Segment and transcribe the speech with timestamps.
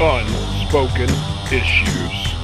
[0.00, 1.08] Unspoken
[1.52, 2.34] Issues.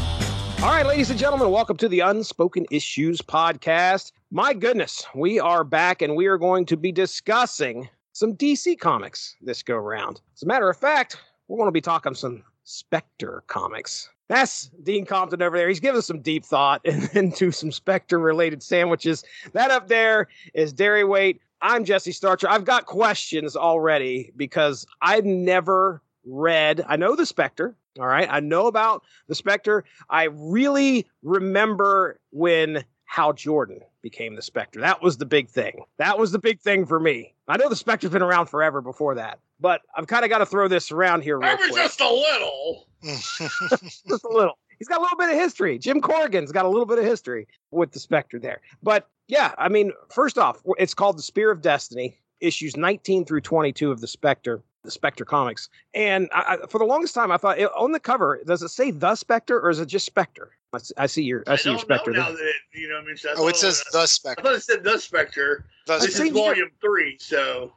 [0.62, 4.12] All right, ladies and gentlemen, welcome to the Unspoken Issues podcast.
[4.30, 9.34] My goodness, we are back and we are going to be discussing some DC comics
[9.40, 10.20] this go round.
[10.36, 11.16] As a matter of fact,
[11.48, 14.08] we're going to be talking some Spectre comics.
[14.28, 15.66] That's Dean Compton over there.
[15.66, 19.24] He's giving some deep thought and into some Spectre related sandwiches.
[19.54, 21.40] That up there is Darry Weight.
[21.62, 22.48] I'm Jesse Starcher.
[22.48, 27.76] I've got questions already because I've never read, I know the Spectre.
[27.98, 28.28] All right.
[28.30, 29.84] I know about the Spectre.
[30.08, 34.80] I really remember when Hal Jordan became the Spectre.
[34.80, 35.84] That was the big thing.
[35.98, 37.34] That was the big thing for me.
[37.48, 40.46] I know the Spectre's been around forever before that, but I've kind of got to
[40.46, 41.82] throw this around here real Maybe quick.
[41.82, 42.86] just a little.
[43.02, 44.56] just a little.
[44.78, 45.78] He's got a little bit of history.
[45.78, 48.60] Jim Corrigan's got a little bit of history with the Spectre there.
[48.82, 53.40] But yeah, I mean, first off, it's called The Spear of Destiny, issues 19 through
[53.42, 55.68] 22 of the Spectre, the Spectre comics.
[55.94, 58.68] And I, I, for the longest time, I thought it, on the cover, does it
[58.70, 60.52] say The Spectre or is it just Spectre?
[60.96, 62.12] I see your, I see your don't Spectre.
[62.12, 63.16] know now that it, you know what I mean.
[63.16, 64.40] So Oh, it thought says the Spectre.
[64.40, 64.42] I Spectre.
[64.42, 65.64] thought it said the Spectre.
[65.86, 66.24] The This Spectre.
[66.26, 67.72] is volume three, so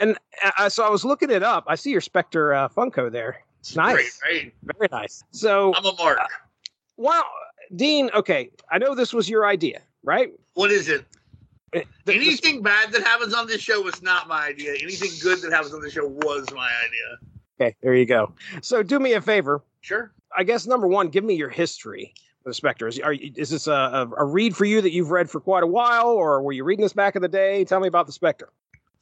[0.00, 0.16] And
[0.58, 1.64] uh, so I was looking it up.
[1.66, 3.42] I see your Spectre uh, Funko there.
[3.60, 4.18] It's nice.
[4.18, 4.54] great, right?
[4.78, 5.22] Very nice.
[5.32, 6.18] So, I'm a mark.
[6.96, 7.24] Wow,
[7.76, 10.30] Dean, okay, I know this was your idea, right?
[10.54, 11.04] What is it?
[11.72, 14.74] The- the- Anything bad that happens on this show was not my idea.
[14.80, 17.18] Anything good that happens on the show was my idea.
[17.60, 18.32] okay, there you go.
[18.62, 19.62] So, do me a favor.
[19.80, 20.12] Sure.
[20.36, 22.14] I guess number one, give me your history
[22.44, 22.88] the Spectre.
[22.88, 25.62] Is, are, is this a, a, a read for you that you've read for quite
[25.62, 27.64] a while, or were you reading this back in the day?
[27.64, 28.48] Tell me about the Spectre.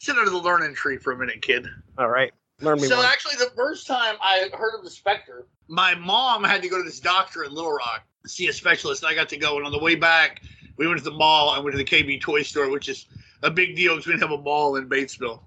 [0.01, 1.67] Sit under the learning tree for a minute, kid.
[1.99, 3.05] All right, learn me So one.
[3.07, 6.83] actually, the first time I heard of the Spectre, my mom had to go to
[6.85, 9.03] this doctor in Little Rock to see a specialist.
[9.05, 10.43] And I got to go, and on the way back,
[10.79, 13.07] we went to the mall and went to the KB toy store, which is
[13.43, 15.41] a big deal because we didn't have a mall in Batesville.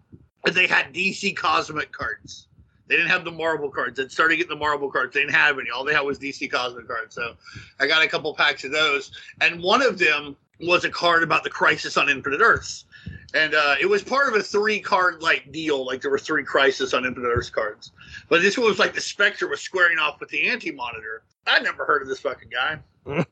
[0.44, 2.48] But they had DC Cosmic cards.
[2.88, 3.98] They didn't have the Marvel cards.
[3.98, 5.14] They started getting the Marvel cards.
[5.14, 5.70] They didn't have any.
[5.70, 7.16] All they had was DC Cosmic cards.
[7.16, 7.36] So
[7.80, 11.44] I got a couple packs of those, and one of them was a card about
[11.44, 12.86] the Crisis on Infinite Earths
[13.34, 15.86] and uh, it was part of a three card like deal.
[15.86, 17.92] Like there were three Crisis on Infinite Earths cards,
[18.30, 21.24] but this one was like the Spectre was squaring off with the Anti Monitor.
[21.48, 22.80] I'd never heard of this fucking guy,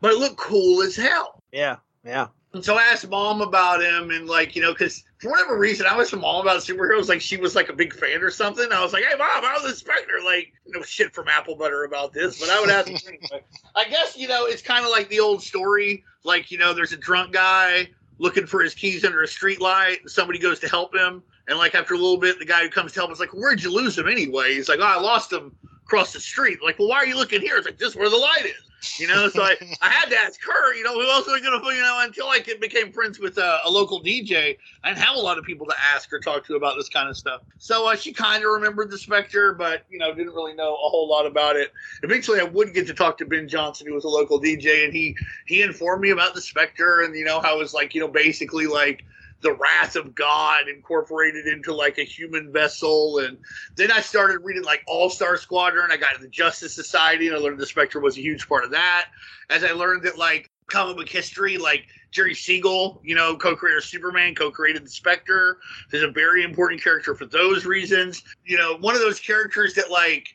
[0.00, 1.42] but it looked cool as hell.
[1.52, 2.28] yeah, yeah.
[2.54, 5.86] And so I asked mom about him, and like you know, because for whatever reason,
[5.86, 7.08] I was from mom about superheroes.
[7.08, 8.70] Like she was like a big fan or something.
[8.70, 12.12] I was like, "Hey, mom, how's the Spectre?" Like no shit from Apple Butter about
[12.12, 12.88] this, but I would ask.
[12.88, 13.42] anyway.
[13.74, 16.04] I guess you know it's kind of like the old story.
[16.24, 17.88] Like you know, there's a drunk guy
[18.18, 20.00] looking for his keys under a street light.
[20.02, 22.68] And somebody goes to help him, and like after a little bit, the guy who
[22.68, 25.32] comes to help is like, "Where'd you lose him anyway?" He's like, "Oh, I lost
[25.32, 25.56] him
[25.86, 27.56] across the street." Like, well, why are you looking here?
[27.56, 28.68] It's like this is where the light is.
[28.98, 31.60] You know, so I, I had to ask her, you know, who else was going
[31.60, 35.00] to, you know, until I could, became friends with uh, a local DJ, I didn't
[35.00, 37.42] have a lot of people to ask or talk to about this kind of stuff.
[37.58, 40.88] So uh, she kind of remembered the Spectre, but, you know, didn't really know a
[40.88, 41.72] whole lot about it.
[42.02, 44.92] Eventually, I would get to talk to Ben Johnson, who was a local DJ, and
[44.92, 45.16] he
[45.46, 48.08] he informed me about the Spectre and, you know, how it was like, you know,
[48.08, 49.04] basically like,
[49.42, 53.18] the wrath of God incorporated into like a human vessel.
[53.18, 53.38] And
[53.76, 55.90] then I started reading like All Star Squadron.
[55.90, 58.64] I got into the Justice Society and I learned the Spectre was a huge part
[58.64, 59.06] of that.
[59.50, 63.78] As I learned that like comic book history, like Jerry Siegel, you know, co creator
[63.78, 65.58] of Superman, co created the Spectre.
[65.90, 68.22] There's a very important character for those reasons.
[68.44, 70.28] You know, one of those characters that like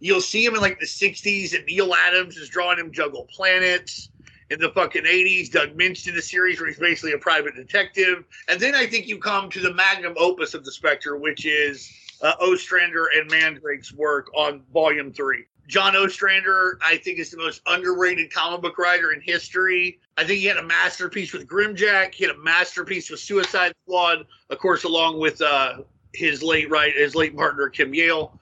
[0.00, 4.10] you'll see him in like the 60s and Neal Adams is drawing him juggle planets
[4.50, 5.50] in the fucking 80s.
[5.50, 8.24] Doug Moench did a series where he's basically a private detective.
[8.48, 11.90] And then I think you come to the magnum opus of the Spectre, which is
[12.22, 15.44] uh, Ostrander and Mandrake's work on Volume 3.
[15.66, 19.98] John Ostrander, I think, is the most underrated comic book writer in history.
[20.16, 22.12] I think he had a masterpiece with Grimjack.
[22.12, 25.78] He had a masterpiece with Suicide Squad, of course, along with uh,
[26.12, 28.38] his late right his late partner Kim Yale.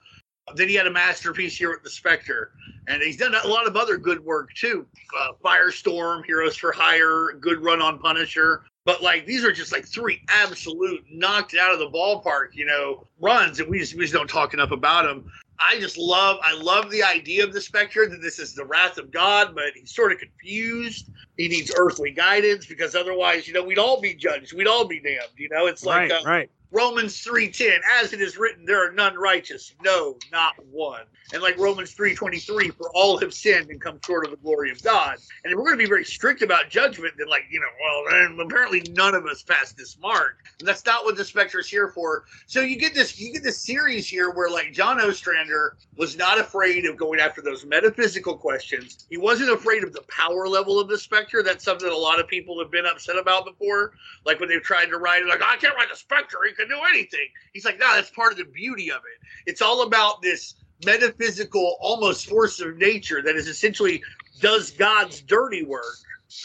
[0.55, 2.51] Then he had a masterpiece here with the Spectre,
[2.87, 4.85] and he's done a lot of other good work too.
[5.17, 8.63] Uh, Firestorm, Heroes for Hire, good run on Punisher.
[8.85, 13.07] But like these are just like three absolute knocked out of the ballpark, you know,
[13.19, 15.25] runs, and we just we just don't talk enough about them.
[15.59, 18.97] I just love I love the idea of the Spectre that this is the wrath
[18.97, 21.09] of God, but he's sort of confused.
[21.37, 24.99] He needs earthly guidance because otherwise, you know, we'd all be judged, we'd all be
[24.99, 25.31] damned.
[25.37, 26.51] You know, it's like right, uh, right.
[26.73, 29.75] Romans 3:10 as it is written there are none righteous.
[29.83, 31.03] No not one.
[31.31, 34.81] And like Romans 3:23 for all have sinned and come short of the glory of
[34.81, 35.19] God.
[35.43, 38.43] And if we're going to be very strict about judgment then like you know well
[38.43, 40.39] apparently none of us passed this mark.
[40.59, 42.25] And that's not what the spectre is here for.
[42.47, 46.39] So you get this you get this series here where like John Ostrander was not
[46.39, 49.05] afraid of going after those metaphysical questions.
[49.11, 52.19] He wasn't afraid of the power level of the spectre that's something that a lot
[52.19, 53.93] of people have been upset about before.
[54.25, 56.62] Like when they've tried to write it like I can't write the spectre he can
[56.67, 57.27] do anything.
[57.53, 59.49] He's like, no, that's part of the beauty of it.
[59.49, 60.55] It's all about this
[60.85, 64.01] metaphysical, almost force of nature that is essentially
[64.39, 65.95] does God's dirty work,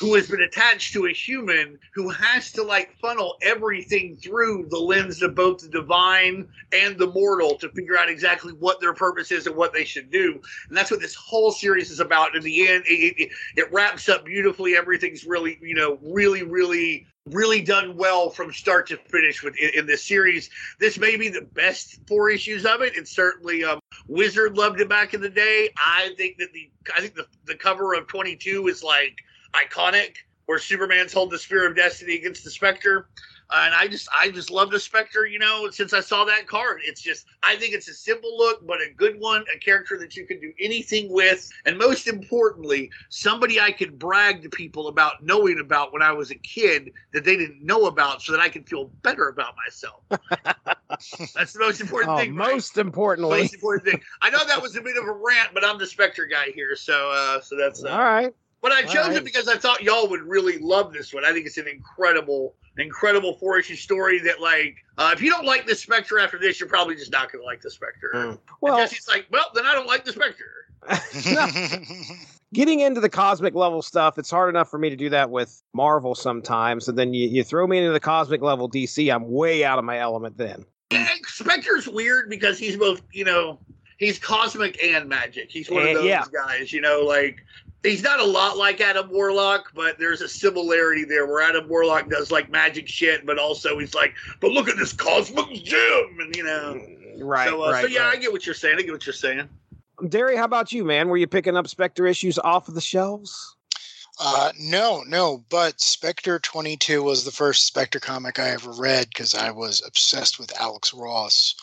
[0.01, 4.79] who has been attached to a human who has to like funnel everything through the
[4.79, 9.33] lens of both the divine and the mortal to figure out exactly what their purpose
[9.33, 10.41] is and what they should do.
[10.69, 12.37] And that's what this whole series is about.
[12.37, 14.77] In the end, it, it, it wraps up beautifully.
[14.77, 19.71] Everything's really, you know, really, really really done well from start to finish with in,
[19.75, 20.49] in, this series.
[20.79, 22.95] This may be the best four issues of it.
[22.97, 25.69] It's certainly um, Wizard loved it back in the day.
[25.77, 29.19] I think that the I think the the cover of 22 is like
[29.55, 30.17] iconic,
[30.47, 33.09] where Superman's holding the Spear of Destiny against the Spectre.
[33.51, 36.47] Uh, and I just I just love the Spectre, you know, since I saw that
[36.47, 36.81] card.
[36.85, 40.17] It's just I think it's a simple look, but a good one, a character that
[40.17, 45.25] you can do anything with, and most importantly, somebody I could brag to people about
[45.25, 48.51] knowing about when I was a kid that they didn't know about, so that I
[48.51, 50.03] can feel better about myself.
[51.35, 52.35] That's the most important Oh, thing.
[52.37, 52.53] right?
[52.53, 53.41] most importantly.
[53.41, 54.01] Most important thing.
[54.21, 56.77] I know that was a bit of a rant, but I'm the Spectre guy here,
[56.77, 58.35] so uh, so that's uh, All right.
[58.61, 59.17] But I chose right.
[59.17, 61.25] it because I thought y'all would really love this one.
[61.25, 65.47] I think it's an incredible, incredible four issue story that, like, uh, if you don't
[65.47, 68.11] like the Spectre after this, you're probably just not going to like the Spectre.
[68.15, 68.29] Mm.
[68.31, 70.55] And Well, Jesse's like, well, then I don't like the Spectre.
[72.53, 75.63] getting into the cosmic level stuff, it's hard enough for me to do that with
[75.73, 76.89] Marvel sometimes.
[76.89, 79.85] And then you, you throw me into the cosmic level DC, I'm way out of
[79.85, 80.65] my element then.
[80.91, 83.59] And Spectre's weird because he's both, you know,
[83.99, 85.51] he's cosmic and magic.
[85.51, 86.25] He's one Eh, of those yeah.
[86.33, 87.45] guys, you know, like.
[87.83, 92.11] He's not a lot like Adam Warlock, but there's a similarity there where Adam Warlock
[92.11, 96.35] does like magic shit, but also he's like, but look at this cosmic gem, and
[96.35, 96.81] you know.
[97.25, 97.83] Right, so, uh, right.
[97.83, 98.77] so yeah, I get what you're saying.
[98.79, 99.49] I get what you're saying.
[100.09, 101.09] Darry, how about you, man?
[101.09, 103.57] Were you picking up Spectre issues off of the shelves?
[104.21, 109.35] Uh, no, no, but Spectre 22 was the first Spectre comic I ever read because
[109.35, 111.55] I was obsessed with Alex Ross.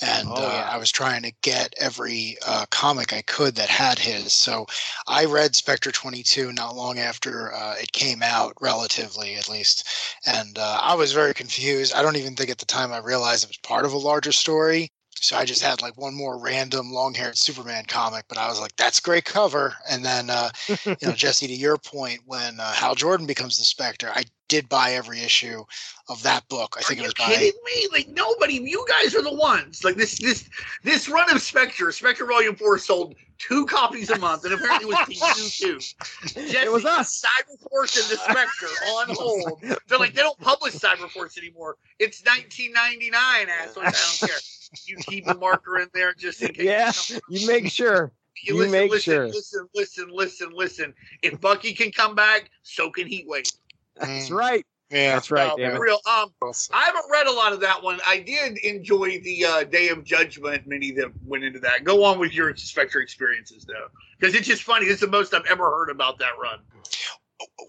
[0.00, 0.68] And Oh, uh.
[0.70, 4.32] I was trying to get every uh, comic I could that had his.
[4.32, 4.66] So
[5.06, 9.88] I read Spectre 22 not long after uh, it came out, relatively at least.
[10.26, 11.94] And uh, I was very confused.
[11.94, 14.32] I don't even think at the time I realized it was part of a larger
[14.32, 14.91] story.
[15.22, 18.74] So I just had like one more random long-haired Superman comic, but I was like,
[18.76, 20.50] "That's a great cover." And then, uh,
[20.84, 24.68] you know, Jesse, to your point, when uh, Hal Jordan becomes the Spectre, I did
[24.68, 25.62] buy every issue
[26.08, 26.74] of that book.
[26.76, 27.88] I Are think it was by kidding me?
[27.92, 29.84] Like nobody, you guys are the ones.
[29.84, 30.50] Like this, this,
[30.82, 35.08] this run of Spectre, Spectre Volume Four sold two copies a month, and apparently it
[35.08, 35.78] was you too.
[35.78, 37.24] Jesse, It was us.
[37.24, 39.62] Cyberforce and the Spectre on hold.
[39.86, 41.76] They're like they don't publish Cyberforce anymore.
[41.98, 43.86] It's 1999, assholes.
[43.86, 44.38] I don't care.
[44.86, 46.64] You keep a marker in there just in case.
[46.64, 46.92] Yeah,
[47.28, 48.12] you make sure.
[48.44, 49.26] You listen, make listen, sure.
[49.28, 50.94] Listen, listen, listen, listen.
[51.22, 53.54] If Bucky can come back, so can Heatwave.
[53.94, 54.66] That's Mm, right.
[54.90, 55.14] yeah.
[55.14, 55.78] That's right, Uh.
[55.78, 56.00] Real.
[56.06, 56.34] Um.
[56.72, 58.00] I haven't read a lot of that one.
[58.06, 61.84] I did enjoy the uh, Day of Judgment mini that went into that.
[61.84, 63.88] Go on with your Spectre experiences, though,
[64.18, 64.86] because it's just funny.
[64.86, 66.58] It's the most I've ever heard about that run.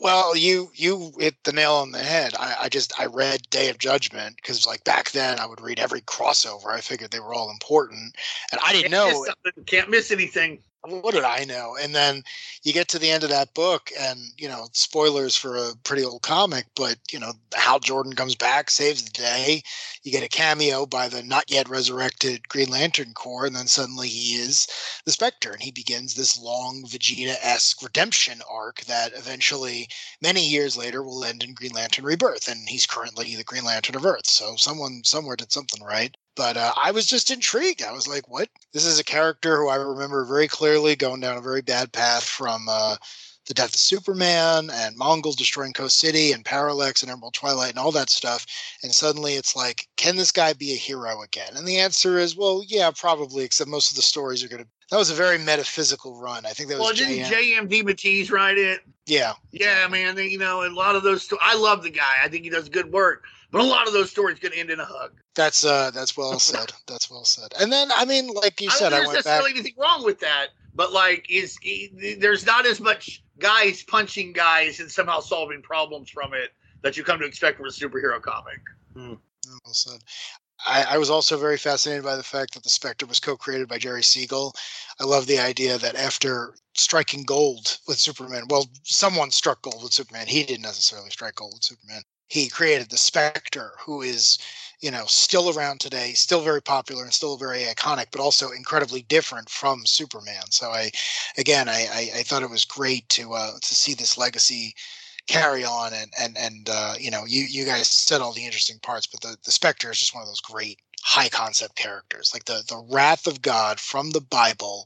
[0.01, 2.33] Well, you you hit the nail on the head.
[2.37, 5.79] I, I just I read Day of Judgment because like back then I would read
[5.79, 6.67] every crossover.
[6.67, 8.15] I figured they were all important,
[8.51, 9.25] and I didn't know.
[9.65, 10.59] Can't miss anything.
[10.85, 11.77] What did I know?
[11.81, 12.23] And then
[12.63, 16.03] you get to the end of that book, and you know, spoilers for a pretty
[16.03, 19.63] old comic, but you know, Hal Jordan comes back, saves the day.
[20.03, 24.09] You get a cameo by the not yet resurrected Green Lantern Corps, and then suddenly
[24.09, 24.67] he is
[25.05, 29.87] the Spectre, and he begins this long Vegeta-esque redemption arc that eventually,
[30.21, 33.95] many years later, will end in Green Lantern Rebirth, and he's currently the Green Lantern
[33.95, 34.27] of Earth.
[34.27, 36.15] So someone somewhere did something right.
[36.35, 37.83] But uh, I was just intrigued.
[37.83, 38.49] I was like, "What?
[38.73, 42.23] This is a character who I remember very clearly going down a very bad path
[42.23, 42.95] from uh,
[43.47, 47.79] the death of Superman and Monguls destroying Coast City and Parallax and Emerald Twilight and
[47.79, 48.45] all that stuff.
[48.83, 51.55] And suddenly it's like, can this guy be a hero again?
[51.55, 53.43] And the answer is, well, yeah, probably.
[53.43, 54.69] Except most of the stories are going to.
[54.91, 56.45] That was a very metaphysical run.
[56.45, 56.85] I think that was.
[56.85, 58.81] Well, didn't JM DeMatteis write it?
[59.05, 59.33] Yeah.
[59.51, 60.17] Yeah, man.
[60.17, 61.31] You know, a lot of those.
[61.41, 62.17] I love the guy.
[62.23, 63.23] I think he does good work.
[63.53, 65.11] But a lot of those stories going to end in a hug.
[65.35, 66.73] That's uh, that's well said.
[66.87, 67.53] that's well said.
[67.61, 69.59] And then, I mean, like you I said, don't I think went there's necessarily back.
[69.59, 70.47] anything wrong with that.
[70.73, 71.55] But like, is
[72.17, 77.03] there's not as much guys punching guys and somehow solving problems from it that you
[77.03, 78.59] come to expect from a superhero comic.
[78.95, 79.19] Well
[79.71, 79.99] said.
[80.65, 83.77] I, I was also very fascinated by the fact that the Spectre was co-created by
[83.77, 84.55] Jerry Siegel.
[84.99, 89.93] I love the idea that after striking gold with Superman, well, someone struck gold with
[89.93, 90.25] Superman.
[90.25, 92.01] He didn't necessarily strike gold with Superman.
[92.27, 94.39] He created the Spectre, who is,
[94.79, 99.03] you know, still around today, still very popular and still very iconic, but also incredibly
[99.03, 100.49] different from Superman.
[100.49, 100.91] So I,
[101.37, 104.73] again, I, I, I thought it was great to uh, to see this legacy
[105.27, 108.77] carry on and and and uh, you know you you guys said all the interesting
[108.79, 112.45] parts but the the spectre is just one of those great high concept characters like
[112.45, 114.85] the the wrath of god from the bible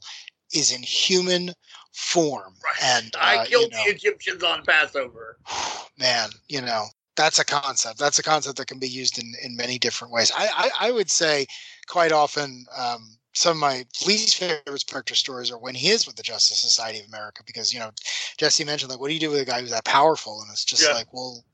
[0.52, 1.52] is in human
[1.92, 5.38] form and I uh, killed you know, the Egyptians on Passover.
[5.98, 6.84] man you know
[7.18, 10.32] that's a concept that's a concept that can be used in in many different ways
[10.36, 11.46] i i, I would say
[11.86, 16.16] quite often um some of my least favorite Spectre stories are when he is with
[16.16, 17.90] the Justice Society of America because you know
[18.36, 20.64] Jesse mentioned like what do you do with a guy who's that powerful and it's
[20.64, 20.94] just Yeah.
[20.94, 21.44] like well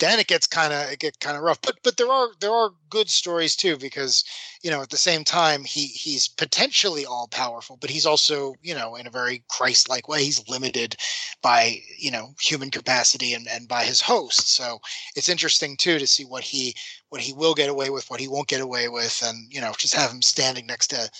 [0.00, 2.52] then it gets kind of it gets kind of rough but but there are there
[2.52, 4.24] are good stories too because
[4.62, 8.74] you know at the same time he he's potentially all powerful but he's also you
[8.74, 10.96] know in a very Christ-like way he's limited
[11.42, 14.54] by you know human capacity and and by his host.
[14.54, 14.80] So
[15.16, 16.74] it's interesting too to see what he
[17.10, 19.72] what he will get away with what he won't get away with and you know
[19.78, 21.10] just have him standing next to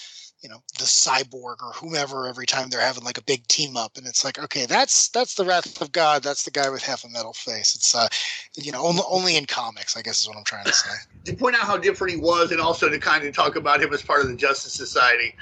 [0.42, 3.96] you know the cyborg or whomever every time they're having like a big team up
[3.96, 7.04] and it's like okay that's that's the wrath of god that's the guy with half
[7.04, 8.08] a metal face it's uh
[8.56, 10.90] you know only, only in comics i guess is what i'm trying to say
[11.24, 13.92] to point out how different he was, and also to kind of talk about him
[13.92, 15.34] as part of the Justice Society.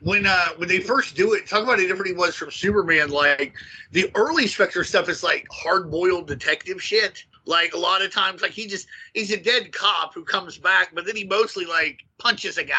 [0.00, 3.10] When uh, when they first do it, talk about how different he was from Superman.
[3.10, 3.54] Like
[3.92, 7.24] the early Spectre stuff is like hard boiled detective shit.
[7.46, 10.94] Like a lot of times, like he just he's a dead cop who comes back,
[10.94, 12.74] but then he mostly like punches a guy.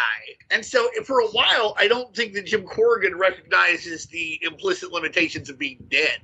[0.50, 5.50] And so for a while, I don't think that Jim Corrigan recognizes the implicit limitations
[5.50, 6.20] of being dead.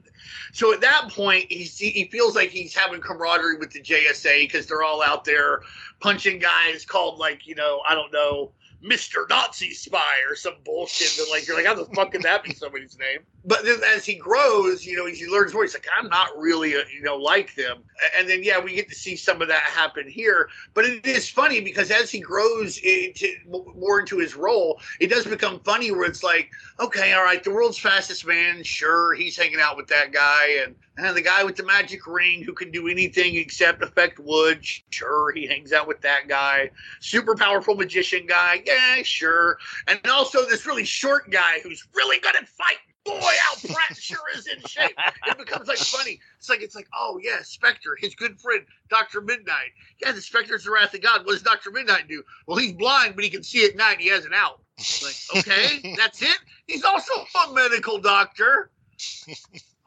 [0.53, 4.65] So at that point, he's, he feels like he's having camaraderie with the JSA because
[4.65, 5.61] they're all out there
[5.99, 8.51] punching guys called like you know I don't know
[8.83, 9.29] Mr.
[9.29, 12.53] Nazi Spy or some bullshit that like you're like how the fuck can that be
[12.53, 13.19] somebody's name?
[13.43, 15.63] But then as he grows, you know, he learns more.
[15.63, 17.81] He's like I'm not really a, you know like them.
[18.15, 20.47] And then yeah, we get to see some of that happen here.
[20.75, 25.25] But it is funny because as he grows into more into his role, it does
[25.25, 29.59] become funny where it's like okay, all right, the world's fastest man, sure, he's hanging
[29.59, 32.87] out with that guy, and and the guy with the magic ring who can do
[32.87, 36.69] anything except affect wood, sure, he hangs out with that guy.
[36.99, 39.57] Super powerful magician guy, yeah, sure.
[39.87, 42.77] And also this really short guy who's really good at fighting.
[43.03, 44.95] Boy, Al Pratt sure is in shape.
[45.25, 46.19] It becomes like funny.
[46.37, 49.71] It's like it's like, oh yeah, Spectre, his good friend, Doctor Midnight.
[50.03, 51.25] Yeah, the Spectre's the wrath of God.
[51.25, 52.21] What does Doctor Midnight do?
[52.45, 53.99] Well, he's blind, but he can see at night.
[53.99, 54.61] He has an out.
[55.03, 56.37] Like, okay, that's it.
[56.67, 57.13] He's also
[57.49, 58.69] a medical doctor.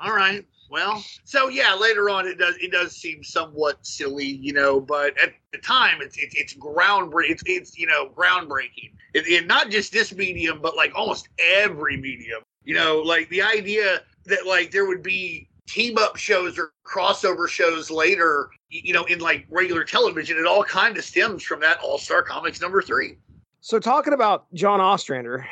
[0.01, 0.45] All right.
[0.75, 5.17] Well, so yeah, later on it does it does seem somewhat silly, you know, but
[5.23, 7.31] at the time it's it's, it's groundbreaking.
[7.31, 8.91] It's, it's you know groundbreaking.
[9.15, 12.43] It, it, not just this medium, but like almost every medium.
[12.65, 17.47] You know, like the idea that like there would be team up shows or crossover
[17.47, 20.39] shows later, you know, in like regular television.
[20.39, 23.19] It all kind of stems from that All Star Comics number three.
[23.61, 25.47] So talking about John Ostrander,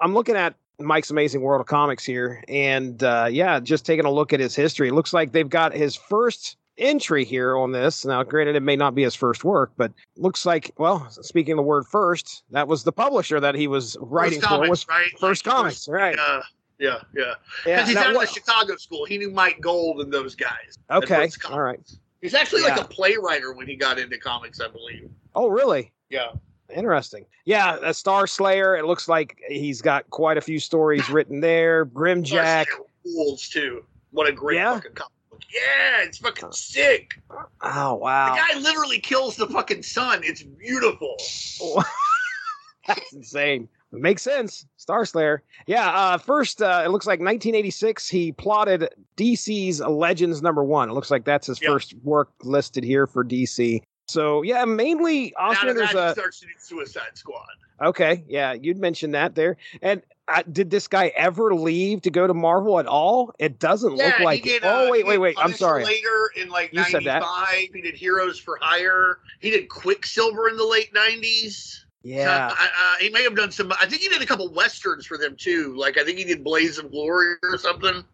[0.00, 4.10] I'm looking at Mike's Amazing World of Comics here, and uh, yeah, just taking a
[4.10, 4.88] look at his history.
[4.88, 8.04] It looks like they've got his first entry here on this.
[8.04, 11.62] Now, granted, it may not be his first work, but looks like, well, speaking the
[11.62, 14.56] word first, that was the publisher that he was writing First for.
[14.56, 15.10] comics, Was right?
[15.18, 16.18] first Like, comics, right?
[16.18, 16.40] Uh,
[16.78, 17.34] yeah, yeah.
[17.64, 19.04] Because Yeah, he's out of the Chicago school.
[19.04, 20.78] He knew Mike Gold and those guys.
[20.90, 21.80] Okay, all right.
[22.22, 25.10] He's actually like a playwright when he got into comics, I believe.
[25.34, 25.92] Oh, really?
[26.10, 26.32] Yeah.
[26.74, 27.24] Interesting.
[27.44, 28.76] Yeah, a Star Slayer.
[28.76, 31.86] It looks like he's got quite a few stories written there.
[31.86, 32.66] Grimjack.
[33.04, 33.84] Rules too.
[34.12, 34.74] What a great Yeah?
[34.74, 35.40] fucking comic book.
[35.52, 37.12] Yeah, it's fucking sick.
[37.62, 40.20] Oh wow, The guy literally kills the fucking sun.
[40.22, 41.16] It's beautiful.
[42.86, 43.68] that's insane.
[43.92, 44.66] It makes sense.
[44.76, 45.42] Star Slayer.
[45.66, 45.88] Yeah.
[45.90, 48.08] Uh, first, uh, it looks like 1986.
[48.08, 50.88] He plotted DC's Legends number one.
[50.88, 51.70] It looks like that's his Yeah.
[51.70, 53.82] first work listed here for DC.
[54.10, 57.46] So yeah, mainly Ostrander's that, a starts to do Suicide Squad.
[57.80, 58.24] okay.
[58.28, 59.56] Yeah, you'd mentioned that there.
[59.82, 63.32] And uh, did this guy ever leave to go to Marvel at all?
[63.38, 64.44] It doesn't Yeah, look like.
[64.44, 64.62] he it.
[64.62, 64.64] did.
[64.64, 65.36] uh, oh wait, wait, wait.
[65.38, 65.84] I'm sorry.
[65.84, 67.20] Later in like You said that.
[67.20, 69.18] '95, he did Heroes for Hire.
[69.40, 71.78] He did Quicksilver in the late '90s.
[72.02, 72.54] Yeah.
[72.58, 73.72] Uh, he may have done some.
[73.72, 75.74] I think he did a couple westerns for them too.
[75.76, 78.04] Like I think he did Blaze of Glory or something.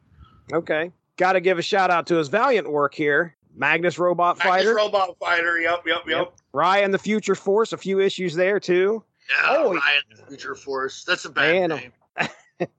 [0.52, 0.90] Okay.
[1.18, 3.34] Got to give a shout out to his valiant work here.
[3.56, 4.74] Magnus Robot Magnus Fighter.
[4.74, 5.58] Robot Fighter.
[5.58, 6.18] Yep, yep, yep.
[6.18, 6.34] Yep.
[6.52, 9.02] Ryan the Future Force, a few issues there too.
[9.28, 11.04] Yeah, Oh, Ryan the Future Force.
[11.04, 11.80] That's a bad Man,
[12.18, 12.28] name.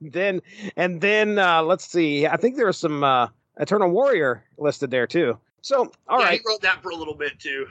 [0.00, 0.40] then
[0.76, 2.26] and then uh let's see.
[2.26, 5.38] I think there was some uh Eternal Warrior listed there too.
[5.60, 7.66] So all yeah, right, he wrote that for a little bit too.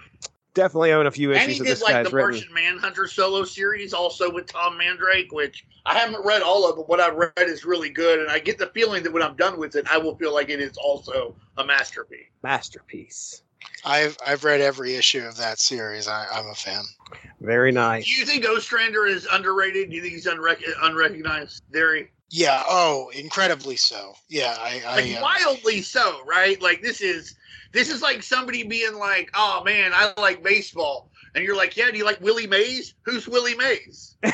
[0.58, 1.44] Definitely own a few issues.
[1.44, 2.32] And he that did this like the written.
[2.32, 6.90] Martian Manhunter solo series, also with Tom Mandrake, which I haven't read all of, but
[6.90, 9.60] what I've read is really good, and I get the feeling that when I'm done
[9.60, 12.26] with it, I will feel like it is also a masterpiece.
[12.42, 13.44] Masterpiece.
[13.86, 16.08] I've I've read every issue of that series.
[16.08, 16.84] I, I'm a fan.
[17.40, 18.06] Very nice.
[18.06, 19.92] Do you think Ostrander is underrated?
[19.92, 21.64] Do you think he's unrec- unrecognized?
[21.72, 22.12] Darry?
[22.30, 22.64] Yeah.
[22.68, 24.14] Oh, incredibly so.
[24.30, 24.56] Yeah.
[24.60, 24.82] I.
[24.86, 26.62] I Like uh, wildly so, right?
[26.62, 27.36] Like this is
[27.72, 31.92] this is like somebody being like, "Oh man, I like baseball," and you're like, "Yeah,
[31.92, 32.94] do you like Willie Mays?
[33.04, 34.34] Who's Willie Mays?" like,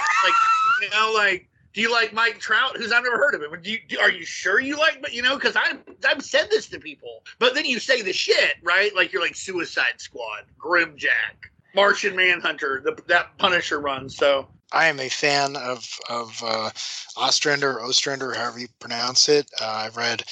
[0.81, 2.77] you know, like, do you like Mike Trout?
[2.77, 3.61] Who's I've never heard of him.
[3.61, 5.01] Do you, do, are you sure you like?
[5.01, 5.73] But you know, because I
[6.07, 8.95] I've said this to people, but then you say the shit, right?
[8.95, 14.09] Like you're like Suicide Squad, Grimjack, Martian Manhunter, the, that Punisher run.
[14.09, 16.71] So I am a fan of of uh,
[17.15, 19.49] Ostrander, Ostrander, however you pronounce it.
[19.61, 20.23] Uh, I've read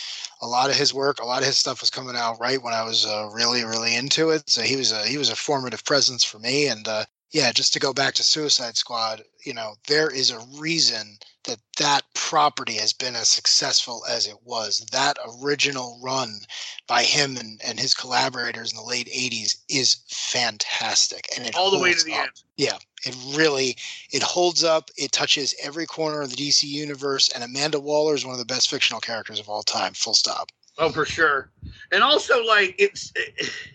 [0.41, 1.19] a lot of his work.
[1.19, 3.95] A lot of his stuff was coming out right when I was uh, really, really
[3.95, 4.49] into it.
[4.49, 6.67] So he was a he was a formative presence for me.
[6.67, 10.39] And uh, yeah, just to go back to Suicide Squad, you know, there is a
[10.57, 14.85] reason that that property has been as successful as it was.
[14.91, 16.39] That original run
[16.87, 21.71] by him and, and his collaborators in the late '80s is fantastic, and it all
[21.71, 22.19] the way to the up.
[22.19, 22.43] end.
[22.57, 23.77] Yeah, it really
[24.11, 24.89] it holds up.
[24.97, 28.45] It touches every corner of the DC universe, and Amanda Waller is one of the
[28.45, 29.93] best fictional characters of all time.
[29.93, 30.49] Full stop.
[30.77, 31.51] Oh, for sure.
[31.91, 33.11] And also, like, it's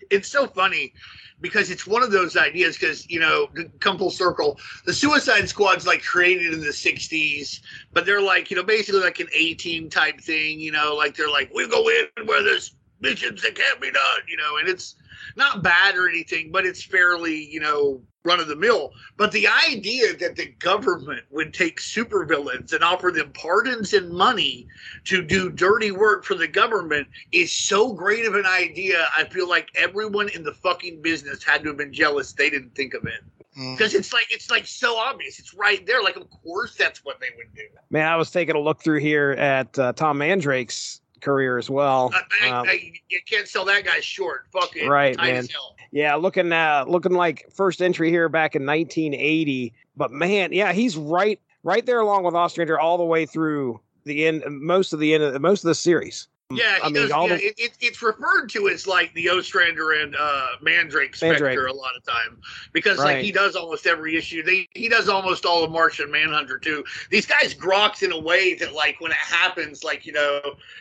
[0.09, 0.93] it's so funny
[1.41, 2.77] because it's one of those ideas.
[2.77, 3.47] Because you know,
[3.79, 7.61] come full circle, the Suicide Squad's like created in the '60s,
[7.93, 10.59] but they're like, you know, basically like an A team type thing.
[10.59, 14.21] You know, like they're like, we go in where there's missions that can't be done.
[14.27, 14.95] You know, and it's
[15.35, 18.91] not bad or anything, but it's fairly, you know, run of the mill.
[19.15, 24.67] But the idea that the government would take supervillains and offer them pardons and money
[25.05, 29.07] to do dirty work for the government is so great of an idea.
[29.15, 32.75] I feel like everyone in the fucking business had to have been jealous they didn't
[32.75, 33.21] think of it.
[33.57, 33.75] Mm.
[33.75, 35.39] Because it's like it's like so obvious.
[35.39, 36.03] It's right there.
[36.03, 37.63] Like of course that's what they would do.
[37.89, 42.13] Man, I was taking a look through here at uh, Tom Mandrake's career as well.
[42.41, 44.45] I, Um, I, you can't sell that guy short.
[44.51, 44.87] Fuck it.
[44.87, 45.47] Right, man.
[45.91, 49.73] Yeah, looking uh looking like first entry here back in 1980.
[49.95, 54.25] But man, yeah, he's right right there along with Ostrander all the way through the
[54.25, 56.27] end most of the end of most of the series.
[56.49, 59.29] Yeah, I mean, does, all yeah, the- it, it, it's referred to as like the
[59.29, 61.69] Ostrander and uh, Mandrake Spectre Mandrake.
[61.69, 62.39] a lot of time
[62.71, 63.15] because Right.
[63.15, 64.43] like he does almost every issue.
[64.43, 66.85] They he does almost all of Martian Manhunter too.
[67.09, 70.39] These guys groks in a way that like when it happens, like you know,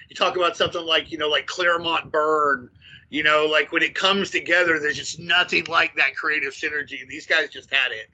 [0.09, 2.71] you talk about something like you know like Claremont Byrne.
[3.09, 7.07] You know, like when it comes together, there's just nothing like that creative synergy.
[7.09, 8.09] These guys just had it.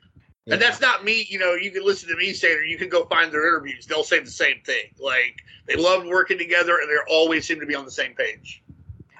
[0.47, 0.55] Yeah.
[0.55, 2.77] And that's not me, you know, you can listen to me say it or you
[2.77, 3.87] can go find their interviews.
[3.87, 4.87] They'll say the same thing.
[4.99, 5.37] Like
[5.69, 8.63] they loved working together and they always seem to be on the same page.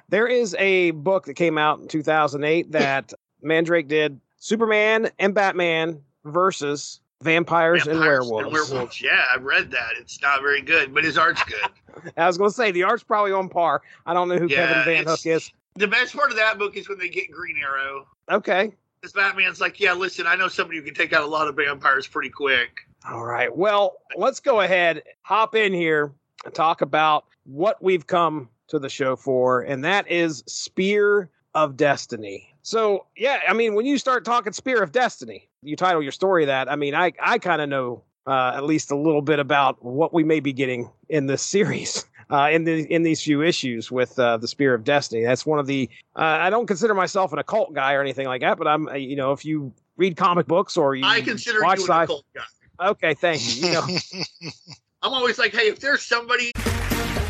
[0.09, 6.03] There is a book that came out in 2008 that Mandrake did Superman and Batman
[6.25, 8.71] versus vampires, and Vampires werewolves.
[8.71, 9.01] werewolves.
[9.01, 9.91] Yeah, I've read that.
[10.01, 12.13] It's not very good, but his art's good.
[12.17, 13.83] I was going to say the art's probably on par.
[14.07, 15.53] I don't know who Yeah, Kevin Van Hook is.
[15.77, 18.09] the best part of that book is when they get Green Arrow.
[18.31, 18.73] Okay.
[19.03, 21.57] This Batman's like, yeah, listen, I know somebody who can take out a lot of
[21.57, 22.87] vampires pretty quick.
[23.11, 23.55] All right.
[23.55, 26.13] Well, let's go ahead, hop in here,
[26.45, 31.77] and talk about what we've come to the show for, and that is Spear of
[31.77, 32.49] Destiny.
[32.63, 36.45] So, yeah, I mean, when you start talking Spear of Destiny, you title your story
[36.45, 36.71] that.
[36.71, 40.15] I mean, I I kind of know uh, at least a little bit about what
[40.15, 42.07] we may be getting in this series.
[42.33, 45.59] Uh, in the in these few issues with uh, the Spear of Destiny, that's one
[45.59, 45.91] of the.
[46.17, 48.89] Uh, I don't consider myself an occult guy or anything like that, but I'm.
[48.89, 51.91] uh, You know, if you read comic books or you I consider watch you an
[51.91, 52.87] sci- occult guy.
[52.89, 53.67] Okay, thank you.
[53.67, 53.87] You know,
[55.03, 56.53] I'm always like, hey, if there's somebody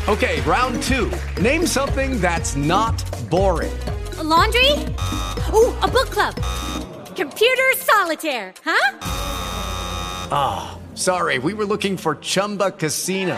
[0.07, 1.11] Okay, round two.
[1.41, 2.95] Name something that's not
[3.29, 3.77] boring.
[4.23, 4.71] laundry?
[5.53, 6.35] Ooh, a book club.
[7.15, 8.97] Computer solitaire, huh?
[10.31, 13.37] Ah, sorry, we were looking for Chumba Casino.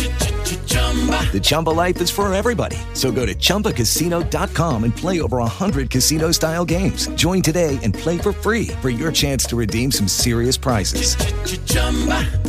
[0.91, 2.75] The Chumba life is for everybody.
[2.93, 7.07] So go to ChumbaCasino.com and play over 100 casino style games.
[7.15, 11.15] Join today and play for free for your chance to redeem some serious prizes.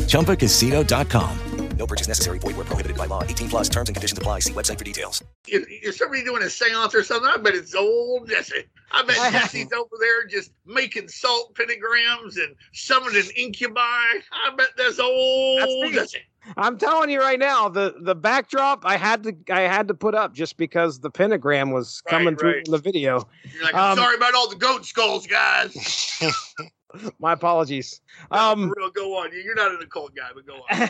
[0.09, 1.39] ChumbaCasino.com.
[1.77, 2.39] No purchase necessary.
[2.39, 3.25] Void where prohibited by law.
[3.25, 4.41] 18 plus terms and conditions apply.
[4.41, 5.25] See website for details.
[5.49, 7.29] Is, is somebody doing a seance or something?
[7.29, 8.65] I bet it's old Jesse.
[8.93, 13.81] I bet Jesse's over there just making salt pentagrams and summoning incubi.
[13.81, 15.93] I bet that's old That's me.
[15.93, 16.19] Jesse.
[16.57, 20.15] I'm telling you right now, the the backdrop I had to I had to put
[20.15, 22.67] up just because the pentagram was coming through right.
[22.67, 23.29] in the video.
[23.55, 26.21] You're like, I'm Um, sorry about all the goat skulls, guys.
[27.19, 28.01] My apologies.
[28.31, 29.33] Um, for real, go on.
[29.33, 30.89] You- You're not an occult guy, but go on.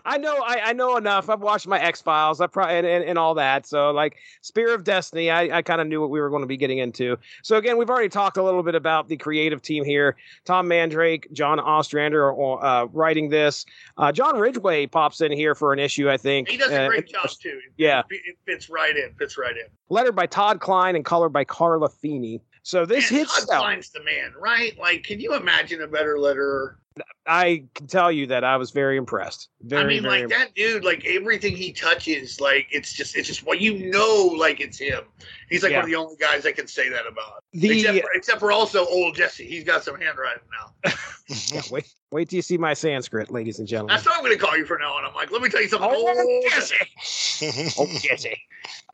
[0.04, 1.28] I know I, I know enough.
[1.30, 2.40] I've watched my X Files.
[2.40, 3.66] I probably and, and, and all that.
[3.66, 6.46] So like Spear of Destiny, I, I kind of knew what we were going to
[6.46, 7.16] be getting into.
[7.42, 10.16] So again, we've already talked a little bit about the creative team here.
[10.44, 13.64] Tom Mandrake, John Ostrander are uh, writing this.
[13.96, 16.48] Uh, John Ridgway pops in here for an issue, I think.
[16.48, 17.58] He does a Uh, great it- job too.
[17.76, 18.02] Yeah.
[18.10, 19.14] it, it fits right in.
[19.18, 19.64] Fits right in.
[19.88, 22.40] Lettered by Todd Klein and colored by Carla Feeny.
[22.64, 23.60] So this hits Todd out.
[23.60, 24.76] Klein's the man, right?
[24.78, 26.76] Like, can you imagine a better letterer?
[27.26, 29.48] I can tell you that I was very impressed.
[29.62, 33.44] Very, I mean, like that dude, like everything he touches, like it's just, it's just
[33.44, 35.02] what you know, like it's him.
[35.48, 35.78] He's like Yeah.
[35.78, 37.42] one of the only guys I can say that about.
[37.52, 40.42] The- except, for, except for also old Jesse, he's got some handwriting
[40.84, 40.92] now.
[41.50, 43.94] Yeah, wait, wait till you see my Sanskrit, ladies and gentlemen.
[43.94, 45.06] That's what I'm going to call you from now on.
[45.06, 45.88] I'm like, let me tell you something.
[45.90, 47.74] Oh, old Jesse.
[47.78, 48.36] oh, Jesse.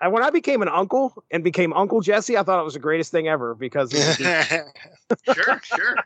[0.00, 2.78] And when I became an uncle and became Uncle Jesse, I thought it was the
[2.80, 3.92] greatest thing ever because.
[5.34, 5.96] Sure, sure.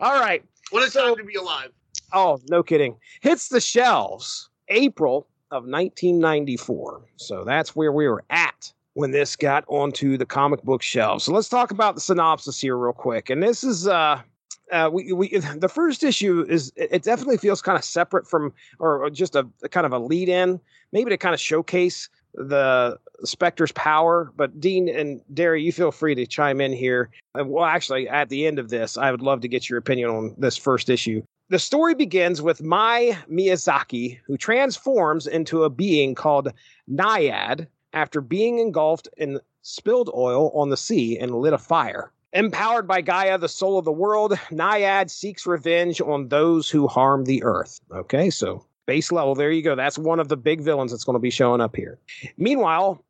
[0.00, 0.44] All right.
[0.70, 1.70] What a time to be alive.
[2.12, 2.96] Oh, no kidding.
[3.20, 7.06] Hits the shelves April of 1994.
[7.16, 11.24] So that's where we were at when this got onto the comic book shelves.
[11.24, 13.30] So let's talk about the synopsis here real quick.
[13.30, 14.22] And this is uh
[14.70, 18.52] uh, we, we the first issue is it it definitely feels kind of separate from
[18.78, 20.60] or or just a, a kind of a lead in
[20.92, 24.32] maybe to kind of showcase the Spectre's power.
[24.36, 27.10] But Dean and Darry, you feel free to chime in here.
[27.38, 30.10] Uh, Well, actually, at the end of this, I would love to get your opinion
[30.10, 31.22] on this first issue.
[31.50, 36.52] The story begins with Mai Miyazaki, who transforms into a being called
[36.86, 42.12] Naiad after being engulfed in spilled oil on the sea and lit a fire.
[42.34, 47.24] Empowered by Gaia, the soul of the world, Naiad seeks revenge on those who harm
[47.24, 47.80] the earth.
[47.90, 49.74] Okay, so base level, there you go.
[49.74, 51.98] That's one of the big villains that's going to be showing up here.
[52.36, 53.02] Meanwhile,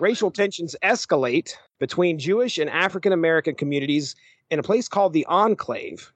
[0.00, 4.16] racial tensions escalate between Jewish and African American communities
[4.50, 6.12] in a place called the Enclave.